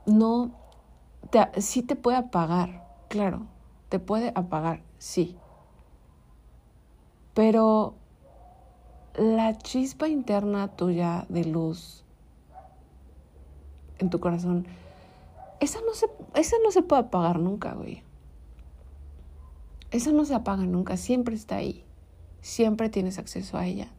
no, 0.06 0.52
sí 1.58 1.84
te 1.84 1.96
puede 1.96 2.17
apagar, 2.17 2.86
claro, 3.08 3.46
te 3.88 4.00
puede 4.00 4.34
apagar, 4.36 4.82
sí, 4.98 5.38
pero 7.34 7.94
la 9.15 9.58
chispa 9.58 10.08
interna 10.08 10.67
tuya 10.70 11.26
de 11.30 11.46
luz 11.46 12.04
en 14.00 14.10
tu 14.10 14.20
corazón, 14.20 14.67
esa 15.62 15.80
no 15.86 15.93
se, 15.93 16.08
esa 16.36 16.58
no 16.62 16.71
se 16.71 16.82
puede 16.82 17.04
apagar 17.04 17.39
nunca, 17.39 17.74
güey. 17.74 18.04
Esa 19.91 20.12
no 20.12 20.26
se 20.26 20.36
apaga 20.36 20.65
nunca, 20.65 20.97
siempre 20.97 21.36
está 21.36 21.56
ahí. 21.56 21.86
Siempre 22.41 22.89
tienes 22.89 23.17
acceso 23.17 23.58
a 23.58 23.65
ella 23.65 23.93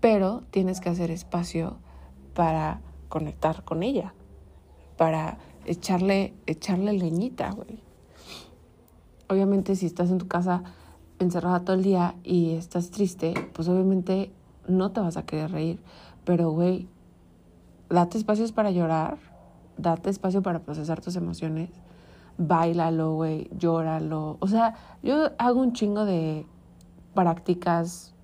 pero 0.00 0.42
tienes 0.50 0.80
que 0.80 0.88
hacer 0.88 1.10
espacio 1.10 1.76
para 2.34 2.80
conectar 3.08 3.64
con 3.64 3.82
ella, 3.82 4.14
para 4.96 5.38
echarle, 5.66 6.34
echarle 6.46 6.94
leñita, 6.94 7.50
güey. 7.50 7.80
Obviamente 9.28 9.76
si 9.76 9.86
estás 9.86 10.10
en 10.10 10.18
tu 10.18 10.26
casa 10.26 10.64
encerrada 11.18 11.64
todo 11.64 11.76
el 11.76 11.82
día 11.82 12.16
y 12.24 12.54
estás 12.54 12.90
triste, 12.90 13.34
pues 13.52 13.68
obviamente 13.68 14.32
no 14.66 14.90
te 14.90 15.00
vas 15.00 15.16
a 15.16 15.26
querer 15.26 15.52
reír, 15.52 15.80
pero 16.24 16.50
güey, 16.50 16.88
date 17.90 18.16
espacios 18.16 18.52
para 18.52 18.70
llorar, 18.70 19.18
date 19.76 20.10
espacio 20.10 20.42
para 20.42 20.60
procesar 20.60 21.00
tus 21.00 21.16
emociones, 21.16 21.70
bailalo, 22.38 23.14
güey, 23.14 23.50
llóralo. 23.56 24.38
O 24.40 24.46
sea, 24.46 24.74
yo 25.02 25.30
hago 25.38 25.60
un 25.60 25.72
chingo 25.72 26.04
de 26.04 26.46
prácticas 27.14 28.14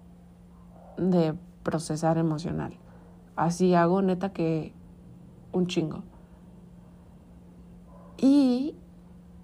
de 0.97 1.35
procesar 1.63 2.17
emocional. 2.17 2.75
Así 3.35 3.75
hago 3.75 4.01
neta 4.01 4.33
que 4.33 4.73
un 5.53 5.67
chingo. 5.67 6.03
Y 8.19 8.75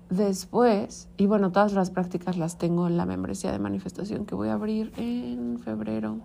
después, 0.09 1.09
y 1.19 1.27
bueno, 1.27 1.53
todas 1.53 1.75
las 1.75 1.91
prácticas 1.91 2.39
las 2.39 2.57
tengo 2.57 2.87
en 2.87 2.97
la 2.97 3.05
membresía 3.05 3.53
de 3.53 3.59
manifestación 3.59 4.25
que 4.25 4.35
voy 4.35 4.49
a 4.49 4.55
abrir 4.55 4.93
en 4.97 5.59
febrero. 5.59 6.19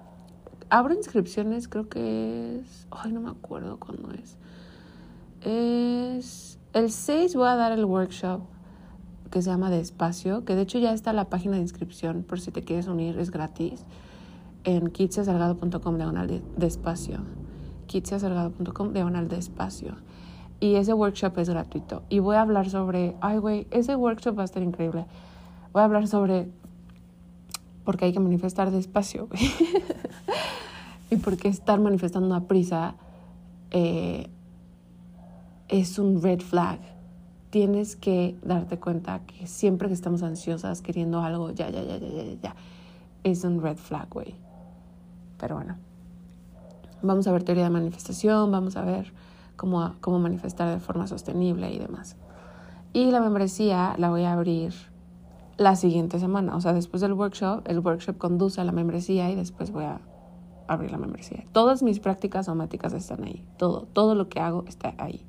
Abro 0.70 0.94
inscripciones, 0.94 1.68
creo 1.68 1.90
que 1.90 2.60
es. 2.60 2.88
Ay, 2.92 3.12
no 3.12 3.22
me 3.22 3.30
acuerdo 3.30 3.80
cuándo 3.80 4.12
es. 4.12 4.38
Es. 5.42 6.60
El 6.74 6.92
6 6.92 7.36
voy 7.36 7.48
a 7.48 7.56
dar 7.56 7.72
el 7.72 7.86
workshop 7.86 8.42
que 9.32 9.42
se 9.42 9.50
llama 9.50 9.70
Despacio, 9.70 10.46
que 10.46 10.56
de 10.56 10.62
hecho 10.62 10.80
ya 10.80 10.94
está 10.94 11.14
la 11.14 11.26
página 11.26 11.56
de 11.56 11.62
inscripción 11.62 12.24
por 12.24 12.40
si 12.40 12.52
te 12.52 12.62
quieres 12.62 12.88
unir, 12.88 13.18
es 13.20 13.32
gratis, 13.32 13.84
en 14.64 14.90
kitsiasalgado.com 14.90 15.98
diagonal 15.98 16.42
despacio. 16.56 17.20
kitsiasalgado.com 17.88 18.94
diagonal 18.94 19.28
despacio. 19.28 19.96
Y 20.60 20.76
ese 20.76 20.94
workshop 20.94 21.38
es 21.40 21.50
gratuito. 21.50 22.04
Y 22.10 22.20
voy 22.20 22.36
a 22.36 22.42
hablar 22.42 22.70
sobre, 22.70 23.16
ay 23.22 23.38
güey, 23.38 23.68
ese 23.72 23.96
workshop 23.96 24.38
va 24.38 24.42
a 24.42 24.46
estar 24.46 24.64
increíble. 24.64 25.06
Voy 25.72 25.82
a 25.82 25.86
hablar 25.86 26.08
sobre 26.08 26.50
porque 27.88 28.04
hay 28.04 28.12
que 28.12 28.20
manifestar 28.20 28.70
despacio, 28.70 29.30
y 31.10 31.18
porque 31.18 31.48
estar 31.48 31.80
manifestando 31.80 32.36
a 32.36 32.42
prisa 32.42 32.96
eh, 33.72 34.30
es 35.68 36.00
un 36.00 36.22
red 36.22 36.42
flag. 36.42 36.80
Tienes 37.50 37.96
que 37.96 38.38
darte 38.44 38.78
cuenta 38.78 39.20
que 39.20 39.48
siempre 39.48 39.88
que 39.88 39.94
estamos 39.94 40.22
ansiosas, 40.22 40.82
queriendo 40.82 41.22
algo, 41.22 41.52
ya, 41.52 41.70
ya, 41.70 41.84
ya, 41.84 41.98
ya, 41.98 42.08
ya, 42.08 42.24
ya, 42.42 42.56
es 43.24 43.44
un 43.44 43.62
red 43.62 43.78
flag, 43.78 44.10
güey. 44.10 44.36
Pero 45.40 45.56
bueno, 45.56 45.78
vamos 47.02 47.28
a 47.28 47.32
ver 47.32 47.44
teoría 47.44 47.66
de 47.66 47.70
manifestación, 47.70 48.52
vamos 48.52 48.76
a 48.76 48.82
ver 48.82 49.14
cómo, 49.56 49.94
cómo 50.02 50.20
manifestar 50.20 50.74
de 50.74 50.80
forma 50.80 51.08
sostenible 51.08 51.72
y 51.72 51.80
demás. 51.80 52.18
Y 52.94 53.12
la 53.12 53.22
membresía 53.22 53.96
la 53.98 54.10
voy 54.10 54.24
a 54.24 54.34
abrir 54.34 54.74
la 55.58 55.76
siguiente 55.76 56.20
semana. 56.20 56.56
O 56.56 56.62
sea, 56.62 56.74
después 56.74 57.02
del 57.02 57.14
workshop, 57.14 57.68
el 57.68 57.80
workshop 57.80 58.18
conduce 58.18 58.60
a 58.60 58.64
la 58.64 58.72
membresía 58.72 59.30
y 59.30 59.36
después 59.36 59.72
voy 59.72 59.86
a 59.86 60.02
abrir 60.68 60.92
la 60.92 60.98
membresía. 60.98 61.44
Todas 61.52 61.84
mis 61.84 62.00
prácticas 62.00 62.48
somáticas 62.48 62.94
están 62.94 63.24
ahí. 63.24 63.44
Todo, 63.58 63.88
todo 63.94 64.16
lo 64.16 64.30
que 64.30 64.40
hago 64.40 64.64
está 64.68 64.94
ahí. 64.98 65.22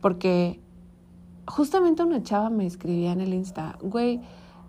Porque 0.00 0.60
justamente 1.46 2.02
una 2.02 2.22
chava 2.22 2.50
me 2.50 2.66
escribía 2.66 3.12
en 3.12 3.20
el 3.20 3.34
Insta, 3.34 3.78
güey, 3.80 4.20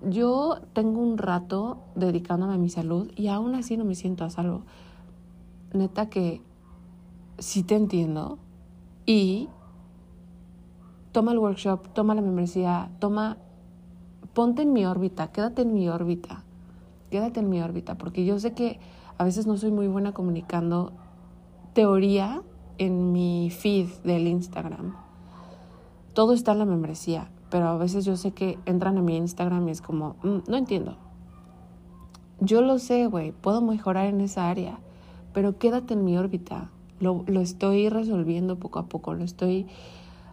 yo 0.01 0.59
tengo 0.73 1.01
un 1.01 1.17
rato 1.17 1.79
dedicándome 1.95 2.53
a 2.53 2.57
mi 2.57 2.69
salud 2.69 3.11
y 3.15 3.27
aún 3.27 3.55
así 3.55 3.77
no 3.77 3.85
me 3.85 3.95
siento 3.95 4.23
a 4.23 4.29
salvo. 4.29 4.61
Neta 5.73 6.09
que 6.09 6.41
sí 7.39 7.63
te 7.63 7.75
entiendo 7.75 8.37
y 9.05 9.49
toma 11.11 11.31
el 11.31 11.39
workshop, 11.39 11.87
toma 11.93 12.13
la 12.13 12.21
membresía, 12.21 12.91
toma 12.99 13.37
ponte 14.33 14.61
en 14.61 14.71
mi 14.71 14.85
órbita, 14.85 15.31
quédate 15.31 15.63
en 15.63 15.73
mi 15.73 15.89
órbita, 15.89 16.43
quédate 17.09 17.39
en 17.39 17.49
mi 17.49 17.59
órbita, 17.59 17.95
porque 17.95 18.23
yo 18.23 18.39
sé 18.39 18.53
que 18.53 18.79
a 19.17 19.23
veces 19.23 19.47
no 19.47 19.57
soy 19.57 19.71
muy 19.71 19.87
buena 19.87 20.13
comunicando 20.13 20.91
teoría 21.73 22.41
en 22.77 23.11
mi 23.11 23.49
feed 23.49 23.87
del 24.03 24.27
Instagram. 24.27 24.95
Todo 26.13 26.33
está 26.33 26.51
en 26.51 26.59
la 26.59 26.65
membresía, 26.65 27.29
pero 27.49 27.67
a 27.67 27.77
veces 27.77 28.05
yo 28.05 28.15
sé 28.15 28.31
que 28.31 28.59
entran 28.65 28.97
a 28.97 29.01
mi 29.01 29.17
Instagram 29.17 29.67
y 29.67 29.71
es 29.71 29.81
como, 29.81 30.15
mm, 30.23 30.49
no 30.49 30.57
entiendo. 30.57 30.97
Yo 32.39 32.61
lo 32.61 32.77
sé, 32.77 33.07
güey, 33.07 33.31
puedo 33.31 33.61
mejorar 33.61 34.05
en 34.05 34.21
esa 34.21 34.49
área, 34.49 34.79
pero 35.33 35.57
quédate 35.57 35.95
en 35.95 36.03
mi 36.03 36.17
órbita. 36.17 36.69
Lo, 36.99 37.23
lo 37.27 37.41
estoy 37.41 37.89
resolviendo 37.89 38.57
poco 38.59 38.79
a 38.79 38.87
poco, 38.87 39.13
lo 39.13 39.23
estoy 39.23 39.67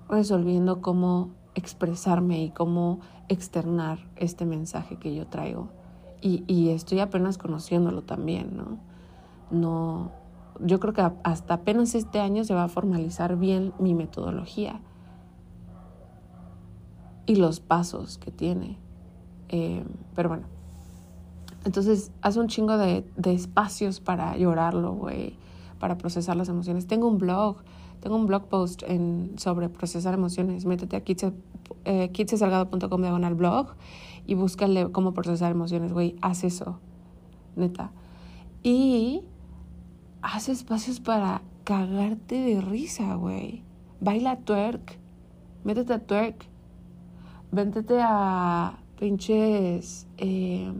resolviendo 0.09 0.83
cómo 0.83 1.31
expresarme 1.55 2.42
y 2.42 2.51
cómo 2.51 3.01
externar 3.29 3.99
este 4.16 4.44
mensaje 4.44 4.97
que 4.97 5.14
yo 5.14 5.27
traigo. 5.27 5.68
Y, 6.27 6.71
estoy 6.71 7.01
apenas 7.01 7.37
conociéndolo 7.37 8.01
también, 8.01 8.57
¿no? 8.57 8.79
No, 9.51 10.11
yo 10.59 10.81
creo 10.81 10.95
que 10.95 11.03
hasta 11.23 11.53
apenas 11.53 11.95
este 11.95 12.19
año 12.19 12.45
se 12.45 12.55
va 12.55 12.65
a 12.65 12.69
formalizar 12.69 13.37
bien 13.37 13.75
mi 13.79 13.93
metodología 13.93 14.81
y 17.27 17.37
los 17.37 17.61
pasos 17.61 18.17
que 18.17 18.31
tiene. 18.31 18.79
Eh, 19.51 19.85
pero 20.15 20.31
bueno, 20.31 20.47
entonces 21.67 22.11
haz 22.23 22.39
un 22.39 22.49
chingo 22.49 22.79
de, 22.79 23.05
espacios 23.25 24.01
para 24.01 24.35
llorarlo, 24.39 24.95
güey, 24.95 25.37
para 25.79 25.99
procesar 25.99 26.37
las 26.37 26.49
emociones. 26.49 26.87
Tengo 26.87 27.07
un 27.07 27.19
blog 27.19 27.59
tengo 28.01 28.17
un 28.17 28.27
blog 28.27 28.49
post 28.49 28.83
en, 28.83 29.33
sobre 29.39 29.71
procesar 29.71 30.13
emociones. 30.13 30.67
Métete 30.67 30.97
a 30.97 31.03
eh, 31.87 32.11
kitsesalgado.com 32.13 33.01
diagonal 33.01 33.35
blog 33.35 33.69
y 34.27 34.35
búscale 34.35 34.91
cómo 34.91 35.13
procesar 35.13 35.53
emociones, 35.53 35.93
güey. 35.93 36.17
Haz 36.23 36.45
eso, 36.45 36.79
neta. 37.57 37.93
Y 38.63 39.23
haz 40.23 40.49
espacios 40.49 41.01
para 41.01 41.43
cagarte 41.65 42.37
de 42.41 42.61
risa, 42.61 43.15
güey. 43.15 43.63
Baila 44.01 44.37
twerk. 44.37 44.99
Métete 45.65 45.95
a 45.95 45.99
twerk. 45.99 46.47
Véntete 47.53 47.99
a 48.01 48.79
pinches. 48.99 50.07
Eh, 50.19 50.73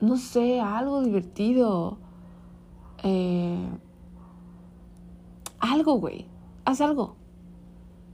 no 0.00 0.16
sé, 0.16 0.60
algo 0.60 1.02
divertido. 1.02 1.98
Eh, 3.02 3.68
algo, 5.58 5.94
güey. 5.98 6.26
Haz 6.64 6.80
algo. 6.80 7.16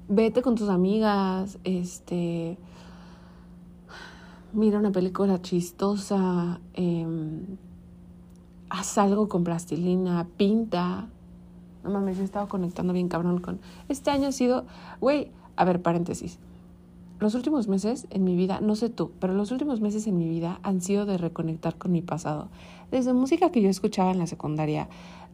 Vete 0.08 0.42
con 0.42 0.54
tus 0.54 0.68
amigas, 0.68 1.58
este. 1.64 2.58
Mira 4.52 4.78
una 4.78 4.92
película 4.92 5.40
chistosa. 5.40 6.60
Em, 6.74 7.40
haz 8.68 8.98
algo 8.98 9.28
con 9.28 9.44
plastilina, 9.44 10.26
pinta. 10.36 11.08
No 11.84 11.90
mames, 11.90 12.16
yo 12.16 12.22
he 12.22 12.24
estado 12.24 12.48
conectando 12.48 12.92
bien 12.92 13.08
cabrón 13.08 13.40
con. 13.40 13.60
Este 13.88 14.10
año 14.10 14.28
ha 14.28 14.32
sido. 14.32 14.66
Güey, 15.00 15.30
a 15.56 15.64
ver, 15.64 15.80
paréntesis. 15.80 16.38
Los 17.18 17.34
últimos 17.34 17.68
meses 17.68 18.06
en 18.10 18.24
mi 18.24 18.34
vida, 18.34 18.60
no 18.60 18.74
sé 18.74 18.90
tú, 18.90 19.12
pero 19.20 19.32
los 19.32 19.52
últimos 19.52 19.80
meses 19.80 20.06
en 20.08 20.18
mi 20.18 20.28
vida 20.28 20.58
han 20.64 20.80
sido 20.80 21.06
de 21.06 21.18
reconectar 21.18 21.78
con 21.78 21.92
mi 21.92 22.02
pasado. 22.02 22.48
Desde 22.90 23.12
música 23.12 23.50
que 23.50 23.62
yo 23.62 23.70
escuchaba 23.70 24.10
en 24.10 24.18
la 24.18 24.26
secundaria 24.26 24.88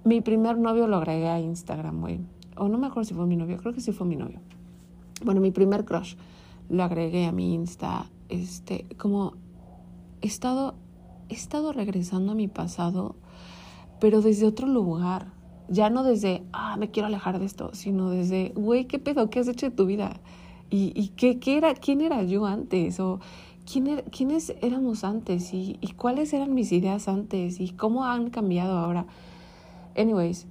mi 0.05 0.21
primer 0.21 0.57
novio 0.59 0.87
lo 0.87 0.97
agregué 0.97 1.29
a 1.29 1.41
Instagram, 1.41 2.01
güey. 2.01 2.21
O 2.57 2.69
no 2.69 2.79
me 2.79 2.87
acuerdo 2.87 3.09
si 3.09 3.15
fue 3.15 3.27
mi 3.27 3.37
novio, 3.37 3.59
creo 3.59 3.75
que 3.75 3.81
sí 3.81 3.93
fue 3.93 4.07
mi 4.07 4.17
novio. 4.17 4.41
Bueno, 5.25 5.41
mi 5.41 5.51
primer 5.51 5.85
crush 5.85 6.15
lo 6.69 6.83
agregué 6.83 7.27
a 7.27 7.33
mi 7.33 7.55
Insta. 7.55 8.07
Este, 8.29 8.87
como 8.99 9.35
he 10.21 10.27
estado, 10.27 10.75
he 11.29 11.35
estado 11.35 11.73
regresando 11.73 12.33
a 12.33 12.35
mi 12.35 12.49
pasado, 12.49 13.17
pero 14.01 14.23
desde 14.23 14.47
otro 14.47 14.67
lugar. 14.67 15.37
Ya 15.71 15.91
no 15.91 16.03
desde, 16.03 16.45
ah, 16.55 16.79
me 16.79 16.91
quiero 16.91 17.09
alejar 17.09 17.39
de 17.39 17.45
esto, 17.45 17.71
sino 17.75 18.09
desde, 18.09 18.53
güey, 18.57 18.87
¿qué 18.87 18.99
pedo? 18.99 19.29
¿Qué 19.29 19.41
has 19.41 19.49
hecho 19.49 19.69
de 19.69 19.77
tu 19.77 19.85
vida? 19.85 20.19
¿Y, 20.71 20.93
y 20.99 21.09
qué, 21.09 21.39
qué, 21.39 21.59
era, 21.59 21.75
quién 21.75 22.01
era 22.01 22.23
yo 22.23 22.47
antes? 22.47 22.99
¿O 23.01 23.21
quién 23.71 23.87
era, 23.87 24.03
quiénes 24.03 24.55
éramos 24.63 25.05
antes? 25.05 25.53
¿Y, 25.53 25.77
¿Y 25.83 25.89
cuáles 25.89 26.33
eran 26.33 26.55
mis 26.55 26.73
ideas 26.73 27.07
antes? 27.07 27.61
¿Y 27.61 27.73
cómo 27.73 28.07
han 28.07 28.31
cambiado 28.31 28.79
ahora? 28.79 29.07
Anyways, 29.95 30.47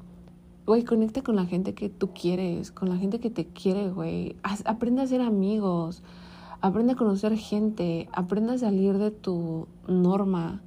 güey, 0.67 0.83
conecta 0.83 1.21
con 1.23 1.37
la 1.37 1.45
gente 1.45 1.73
que 1.73 1.89
tú 1.89 2.09
quieres, 2.13 2.71
con 2.71 2.89
la 2.89 2.97
gente 2.97 3.19
que 3.19 3.29
te 3.29 3.47
quiere, 3.47 3.89
güey. 3.89 4.35
Aprende 4.65 5.01
a 5.01 5.07
ser 5.07 5.21
amigos, 5.21 6.03
aprende 6.61 6.93
a 6.93 6.95
conocer 6.95 7.35
gente, 7.37 8.09
aprende 8.11 8.53
a 8.53 8.57
salir 8.57 8.97
de 8.97 9.11
tu 9.11 9.67
norma. 9.87 10.61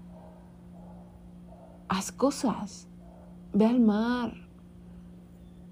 Haz 1.88 2.12
cosas. 2.12 2.88
Ve 3.52 3.66
al 3.66 3.80
mar. 3.80 4.34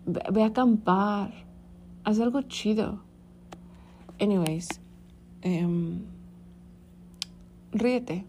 Ve, 0.06 0.42
a 0.42 0.46
acampar. 0.46 1.32
Haz 2.04 2.20
algo 2.20 2.42
chido. 2.42 3.00
Anyways, 4.20 4.80
um, 5.44 6.02
ríete. 7.72 8.26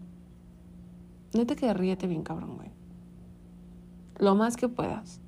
Neta 1.34 1.56
que 1.56 1.72
ríete 1.74 2.06
bien 2.06 2.22
cabrón, 2.22 2.56
güey 2.56 2.80
lo 4.20 4.34
más 4.34 4.56
que 4.56 4.68
puedas. 4.68 5.20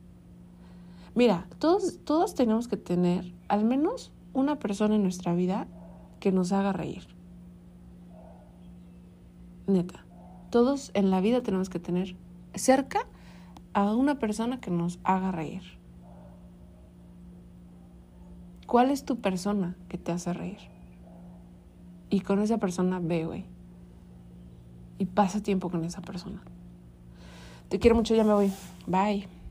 Mira, 1.15 1.47
todos, 1.59 1.99
todos 2.05 2.35
tenemos 2.35 2.69
que 2.69 2.77
tener 2.77 3.33
al 3.49 3.65
menos 3.65 4.13
una 4.33 4.59
persona 4.59 4.95
en 4.95 5.03
nuestra 5.03 5.35
vida 5.35 5.67
que 6.23 6.31
nos 6.31 6.53
haga 6.53 6.73
reír. 6.73 7.03
Neta, 9.67 10.07
todos 10.51 10.93
en 10.95 11.11
la 11.11 11.21
vida 11.21 11.43
tenemos 11.43 11.69
que 11.69 11.81
tener 11.81 12.15
cerca 12.55 13.09
a 13.75 13.93
una 13.93 14.21
persona 14.21 14.61
que 14.61 14.71
nos 14.71 15.01
haga 15.03 15.33
reír. 15.33 15.63
¿Cuál 18.69 18.93
es 18.93 19.05
tu 19.05 19.21
persona 19.21 19.77
que 19.89 19.99
te 19.99 20.13
hace 20.13 20.33
reír? 20.33 20.61
Y 22.09 22.21
con 22.21 22.41
esa 22.41 22.59
persona 22.59 23.01
ve, 23.03 23.27
güey. 23.27 23.45
Y 24.99 25.07
pasa 25.07 25.43
tiempo 25.43 25.71
con 25.71 25.85
esa 25.85 26.03
persona. 26.03 26.41
Te 27.69 27.81
quiero 27.81 27.97
mucho, 27.97 28.15
ya 28.15 28.23
me 28.23 28.33
voy. 28.33 28.53
Bye. 28.87 29.42